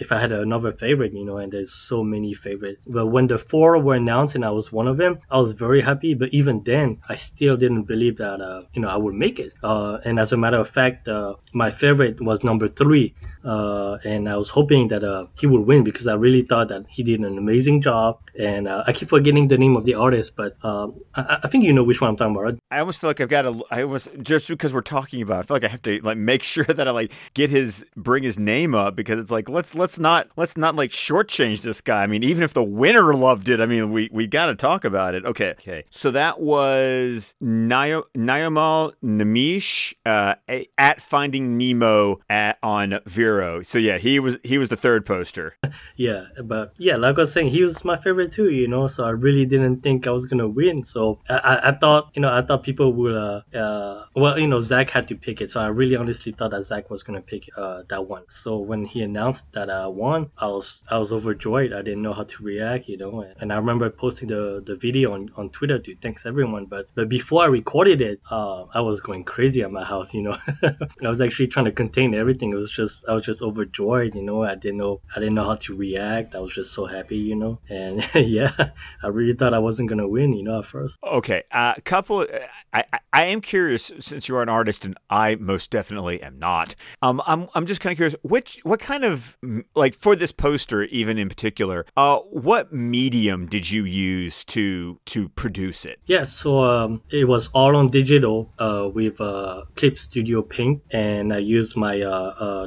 if 0.00 0.12
I 0.12 0.18
had 0.18 0.32
another 0.32 0.72
favorite. 0.72 1.12
You 1.12 1.24
know, 1.24 1.36
and 1.36 1.52
there's 1.52 1.72
so 1.72 2.02
many 2.02 2.32
favorite. 2.34 2.78
But 2.86 3.06
when 3.06 3.26
the 3.26 3.38
four 3.38 3.78
were 3.78 3.94
announced 3.94 4.34
and 4.34 4.44
I 4.44 4.50
was 4.50 4.72
one 4.72 4.88
of 4.88 4.96
them, 4.96 5.18
I 5.30 5.38
was 5.38 5.52
very 5.52 5.82
happy. 5.82 6.14
But 6.14 6.32
even 6.32 6.62
then, 6.62 7.00
I 7.08 7.16
still 7.16 7.56
didn't 7.56 7.84
believe 7.84 8.16
that 8.16 8.40
you 8.72 8.80
know 8.80 8.88
I 8.88 8.96
would 8.96 9.14
make 9.14 9.38
it. 9.38 9.52
and 9.62 10.18
as 10.18 10.32
a 10.32 10.36
matter 10.36 10.58
of 10.58 10.70
fact, 10.70 11.08
my 11.52 11.70
favorite 11.70 12.20
was 12.20 12.45
number 12.46 12.66
three, 12.66 13.14
uh, 13.44 13.98
and 14.04 14.28
I 14.28 14.36
was 14.36 14.48
hoping 14.48 14.88
that 14.88 15.04
uh, 15.04 15.26
he 15.38 15.46
would 15.46 15.66
win 15.66 15.84
because 15.84 16.06
I 16.06 16.14
really 16.14 16.42
thought 16.42 16.68
that 16.68 16.86
he 16.88 17.02
did 17.02 17.20
an 17.20 17.36
amazing 17.36 17.82
job. 17.82 18.20
And 18.38 18.66
uh, 18.68 18.84
I 18.86 18.92
keep 18.92 19.08
forgetting 19.08 19.48
the 19.48 19.58
name 19.58 19.76
of 19.76 19.84
the 19.84 19.94
artist, 19.94 20.34
but 20.36 20.56
um, 20.64 20.98
I, 21.14 21.38
I, 21.42 21.48
think 21.48 21.64
you 21.64 21.72
know 21.72 21.84
which 21.84 22.00
one 22.00 22.10
I'm 22.10 22.16
talking 22.16 22.34
about. 22.34 22.44
Right? 22.44 22.58
I 22.70 22.80
almost 22.80 23.00
feel 23.00 23.10
like 23.10 23.20
I've 23.20 23.28
got 23.28 23.42
to. 23.42 23.62
I 23.70 23.82
almost 23.82 24.08
just 24.22 24.48
because 24.48 24.72
we're 24.72 24.80
talking 24.80 25.22
about, 25.22 25.36
it, 25.36 25.40
I 25.40 25.42
feel 25.44 25.54
like 25.56 25.64
I 25.64 25.68
have 25.68 25.82
to 25.82 26.00
like 26.02 26.18
make 26.18 26.42
sure 26.54 26.64
that 26.64 26.86
I 26.86 26.90
like 26.90 27.12
get 27.34 27.50
his 27.50 27.84
bring 27.96 28.22
his 28.22 28.38
name 28.38 28.74
up 28.74 28.96
because 28.96 29.20
it's 29.20 29.30
like 29.30 29.48
let's 29.48 29.74
let's 29.74 29.98
not 29.98 30.28
let's 30.36 30.56
not 30.56 30.76
like 30.76 30.90
shortchange 30.90 31.62
this 31.62 31.80
guy. 31.80 32.02
I 32.02 32.06
mean, 32.06 32.22
even 32.22 32.42
if 32.42 32.54
the 32.54 32.62
winner 32.62 33.14
loved 33.14 33.48
it, 33.48 33.60
I 33.60 33.66
mean, 33.66 33.92
we 33.92 34.08
we 34.12 34.26
got 34.26 34.46
to 34.46 34.54
talk 34.54 34.84
about 34.84 35.14
it. 35.14 35.24
Okay, 35.24 35.50
okay. 35.50 35.84
So 35.90 36.10
that 36.10 36.40
was 36.40 37.34
Naomal 37.42 38.92
Namish 39.04 39.94
uh, 40.04 40.34
at 40.78 41.00
Finding 41.00 41.56
Nemo 41.56 42.20
at 42.36 42.58
on 42.62 42.98
Vero. 43.06 43.62
So 43.62 43.78
yeah, 43.78 43.96
he 43.96 44.20
was 44.20 44.36
he 44.44 44.58
was 44.58 44.68
the 44.68 44.76
third 44.76 45.06
poster. 45.06 45.56
yeah, 45.96 46.26
but 46.44 46.74
yeah, 46.76 46.96
like 46.96 47.16
I 47.16 47.22
was 47.22 47.32
saying, 47.32 47.48
he 47.48 47.62
was 47.62 47.84
my 47.84 47.96
favorite 47.96 48.30
too. 48.30 48.50
You 48.50 48.68
know, 48.68 48.86
so 48.86 49.04
I 49.04 49.10
really 49.10 49.46
didn't 49.46 49.80
think 49.80 50.06
I 50.06 50.10
was 50.10 50.26
gonna 50.26 50.48
win. 50.48 50.84
So 50.84 51.18
I, 51.30 51.38
I, 51.52 51.68
I 51.68 51.72
thought 51.72 52.10
you 52.14 52.20
know 52.22 52.32
I 52.32 52.42
thought 52.42 52.62
people 52.62 52.92
would 52.92 53.14
uh, 53.14 53.40
uh 53.56 54.04
well 54.14 54.38
you 54.38 54.46
know 54.46 54.60
Zack 54.60 54.90
had 54.90 55.08
to 55.08 55.16
pick 55.16 55.40
it. 55.40 55.50
So 55.50 55.60
I 55.60 55.68
really 55.68 55.96
honestly 55.96 56.32
thought 56.32 56.50
that 56.50 56.64
Zack 56.64 56.90
was 56.90 57.02
gonna 57.02 57.22
pick 57.22 57.48
uh 57.56 57.82
that 57.88 58.06
one. 58.06 58.24
So 58.28 58.58
when 58.58 58.84
he 58.84 59.02
announced 59.02 59.52
that 59.52 59.70
I 59.70 59.86
won, 59.86 60.30
I 60.36 60.48
was 60.48 60.82
I 60.90 60.98
was 60.98 61.12
overjoyed. 61.12 61.72
I 61.72 61.80
didn't 61.82 62.02
know 62.02 62.12
how 62.12 62.24
to 62.24 62.42
react. 62.42 62.88
You 62.88 62.98
know, 62.98 63.24
and 63.40 63.52
I 63.52 63.56
remember 63.56 63.88
posting 63.88 64.28
the 64.28 64.62
the 64.64 64.76
video 64.76 65.14
on 65.14 65.28
on 65.36 65.48
Twitter 65.50 65.78
to 65.78 65.96
thanks 66.04 66.26
everyone. 66.26 66.66
But 66.66 66.88
but 66.94 67.08
before 67.08 67.42
I 67.44 67.46
recorded 67.46 68.02
it, 68.02 68.20
uh, 68.30 68.64
I 68.74 68.82
was 68.82 69.00
going 69.00 69.24
crazy 69.24 69.62
at 69.62 69.72
my 69.72 69.84
house. 69.84 70.12
You 70.12 70.22
know, 70.26 70.36
I 71.06 71.08
was 71.08 71.22
actually 71.22 71.48
trying 71.48 71.66
to 71.66 71.72
contain 71.72 72.14
everything 72.14 72.25
everything. 72.26 72.52
It 72.52 72.56
was 72.56 72.70
just 72.70 73.08
I 73.08 73.14
was 73.14 73.24
just 73.24 73.40
overjoyed, 73.40 74.14
you 74.16 74.22
know. 74.22 74.42
I 74.42 74.56
didn't 74.56 74.78
know 74.78 75.00
I 75.14 75.20
didn't 75.20 75.36
know 75.36 75.44
how 75.44 75.54
to 75.54 75.76
react. 75.76 76.34
I 76.34 76.40
was 76.40 76.52
just 76.52 76.72
so 76.72 76.86
happy, 76.86 77.18
you 77.18 77.36
know. 77.36 77.60
And 77.68 78.04
yeah, 78.14 78.70
I 79.02 79.06
really 79.06 79.32
thought 79.32 79.54
I 79.54 79.60
wasn't 79.60 79.88
gonna 79.88 80.08
win, 80.08 80.32
you 80.32 80.42
know, 80.42 80.58
at 80.58 80.64
first. 80.64 80.98
Okay, 81.04 81.44
a 81.52 81.58
uh, 81.58 81.74
couple. 81.84 82.26
I, 82.72 82.84
I, 82.92 82.98
I 83.12 83.24
am 83.26 83.40
curious 83.40 83.92
since 84.00 84.28
you 84.28 84.36
are 84.36 84.42
an 84.42 84.48
artist 84.48 84.84
and 84.84 84.96
I 85.08 85.36
most 85.36 85.70
definitely 85.70 86.22
am 86.22 86.38
not. 86.38 86.74
Um, 87.00 87.22
I'm 87.26 87.48
I'm 87.54 87.66
just 87.66 87.80
kind 87.80 87.92
of 87.92 87.96
curious 87.96 88.16
which 88.22 88.60
what 88.64 88.80
kind 88.80 89.04
of 89.04 89.38
like 89.74 89.94
for 89.94 90.16
this 90.16 90.32
poster 90.32 90.82
even 90.84 91.18
in 91.18 91.28
particular. 91.28 91.86
Uh, 91.96 92.18
what 92.30 92.72
medium 92.72 93.46
did 93.46 93.70
you 93.70 93.84
use 93.84 94.44
to 94.46 94.98
to 95.06 95.28
produce 95.30 95.84
it? 95.84 96.00
Yeah, 96.06 96.24
so 96.24 96.64
um, 96.64 97.02
it 97.10 97.28
was 97.28 97.48
all 97.48 97.76
on 97.76 97.88
digital 97.88 98.52
uh, 98.58 98.88
with 98.92 99.20
uh, 99.20 99.62
Clip 99.76 99.98
Studio 99.98 100.42
Paint, 100.42 100.82
and 100.90 101.32
I 101.32 101.38
used 101.38 101.76
my 101.76 102.00
uh, 102.00 102.15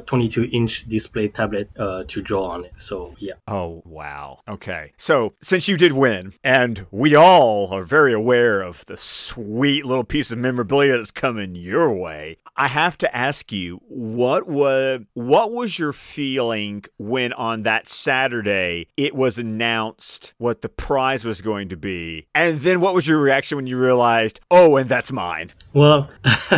22 0.06 0.48
inch 0.52 0.84
display 0.86 1.28
tablet 1.28 1.70
uh, 1.78 2.04
to 2.06 2.22
draw 2.22 2.44
on 2.44 2.64
it. 2.64 2.72
So 2.76 3.14
yeah. 3.18 3.34
Oh 3.46 3.82
wow. 3.84 4.40
Okay. 4.48 4.92
So 4.96 5.34
since 5.40 5.68
you 5.68 5.76
did 5.76 5.92
win, 5.92 6.34
and 6.42 6.86
we 6.90 7.14
all 7.14 7.72
are 7.72 7.84
very 7.84 8.12
aware 8.12 8.60
of 8.62 8.84
the 8.86 8.96
sweet 8.96 9.84
little 9.84 10.04
piece 10.04 10.30
of 10.30 10.38
memorabilia 10.38 10.96
that's 10.96 11.10
coming 11.10 11.54
your 11.54 11.92
way, 11.92 12.38
I 12.56 12.68
have 12.68 12.98
to 12.98 13.16
ask 13.16 13.52
you 13.52 13.80
what 13.88 14.46
was 14.46 15.00
what 15.14 15.52
was 15.52 15.78
your 15.78 15.92
feeling 15.92 16.84
when 16.98 17.32
on 17.32 17.62
that 17.62 17.88
Saturday 17.88 18.88
it 18.96 19.14
was 19.14 19.38
announced 19.38 20.34
what 20.38 20.62
the 20.62 20.68
prize 20.68 21.24
was 21.24 21.40
going 21.40 21.68
to 21.70 21.76
be, 21.76 22.26
and 22.34 22.60
then 22.60 22.80
what 22.80 22.94
was 22.94 23.06
your 23.06 23.18
reaction 23.18 23.56
when 23.56 23.66
you 23.66 23.78
realized, 23.78 24.40
oh, 24.50 24.76
and 24.76 24.88
that's 24.88 25.12
mine? 25.12 25.52
Well, 25.72 26.10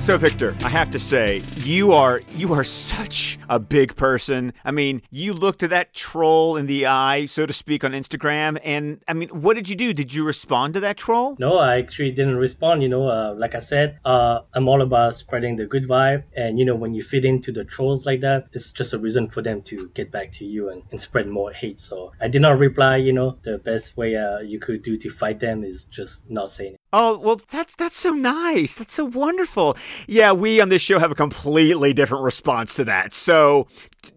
So 0.00 0.16
Victor, 0.16 0.56
I 0.64 0.70
have 0.70 0.90
to 0.90 0.98
say, 0.98 1.42
you 1.58 1.92
are 1.92 2.22
you 2.34 2.54
are 2.54 2.64
such 2.64 3.38
a 3.50 3.60
big 3.60 3.94
person. 3.96 4.54
I 4.64 4.70
mean, 4.70 5.02
you 5.10 5.34
looked 5.34 5.62
at 5.62 5.70
that 5.70 5.92
troll 5.92 6.56
in 6.56 6.66
the 6.66 6.86
eye, 6.86 7.26
so 7.26 7.44
to 7.44 7.52
speak, 7.52 7.84
on 7.84 7.92
Instagram, 7.92 8.58
and 8.64 9.02
I 9.06 9.12
mean, 9.12 9.28
what 9.28 9.54
did 9.54 9.68
you 9.68 9.76
do? 9.76 9.92
Did 9.92 10.14
you 10.14 10.24
respond 10.24 10.72
to 10.74 10.80
that 10.80 10.96
troll? 10.96 11.36
No, 11.38 11.58
I 11.58 11.76
actually 11.76 12.12
didn't 12.12 12.36
respond. 12.36 12.82
You 12.82 12.88
know, 12.88 13.08
uh, 13.08 13.34
like 13.36 13.54
I 13.54 13.58
said, 13.58 14.00
uh, 14.04 14.40
I'm 14.54 14.68
all 14.68 14.80
about 14.80 15.16
spreading 15.16 15.56
the 15.56 15.66
good 15.66 15.84
vibe, 15.84 16.24
and 16.34 16.58
you 16.58 16.64
know, 16.64 16.74
when 16.74 16.94
you 16.94 17.02
fit 17.02 17.26
into 17.26 17.52
the 17.52 17.64
trolls 17.64 18.06
like 18.06 18.20
that, 18.20 18.46
it's 18.52 18.72
just 18.72 18.94
a 18.94 18.98
reason 18.98 19.28
for 19.28 19.42
them 19.42 19.60
to 19.62 19.90
get 19.94 20.10
back 20.10 20.32
to 20.32 20.46
you 20.46 20.70
and, 20.70 20.82
and 20.90 21.00
spread 21.00 21.28
more 21.28 21.52
hate. 21.52 21.78
So 21.78 22.12
I 22.20 22.28
did 22.28 22.40
not 22.40 22.58
reply. 22.58 22.96
You 22.96 23.12
know, 23.12 23.36
the 23.42 23.58
best 23.58 23.98
way 23.98 24.16
uh, 24.16 24.38
you 24.38 24.58
could 24.58 24.82
do 24.82 24.96
to 24.96 25.10
fight 25.10 25.40
them 25.40 25.62
is 25.62 25.84
just 25.84 26.28
not 26.30 26.50
saying. 26.50 26.79
Oh, 26.92 27.18
well, 27.18 27.40
that's 27.50 27.76
that's 27.76 27.96
so 27.96 28.10
nice. 28.10 28.74
That's 28.74 28.94
so 28.94 29.04
wonderful. 29.04 29.76
Yeah, 30.08 30.32
we 30.32 30.60
on 30.60 30.70
this 30.70 30.82
show 30.82 30.98
have 30.98 31.12
a 31.12 31.14
completely 31.14 31.92
different 31.92 32.24
response 32.24 32.74
to 32.74 32.84
that. 32.84 33.14
So, 33.14 33.68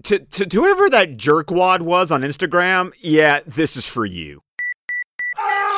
to, 0.04 0.20
to, 0.20 0.46
to 0.48 0.62
whoever 0.62 0.90
that 0.90 1.18
jerkwad 1.18 1.82
was 1.82 2.12
on 2.12 2.22
Instagram, 2.22 2.92
yeah, 3.00 3.42
this 3.46 3.78
is 3.78 3.86
for 3.86 4.06
you. 4.06 4.42
Ah! 5.38 5.73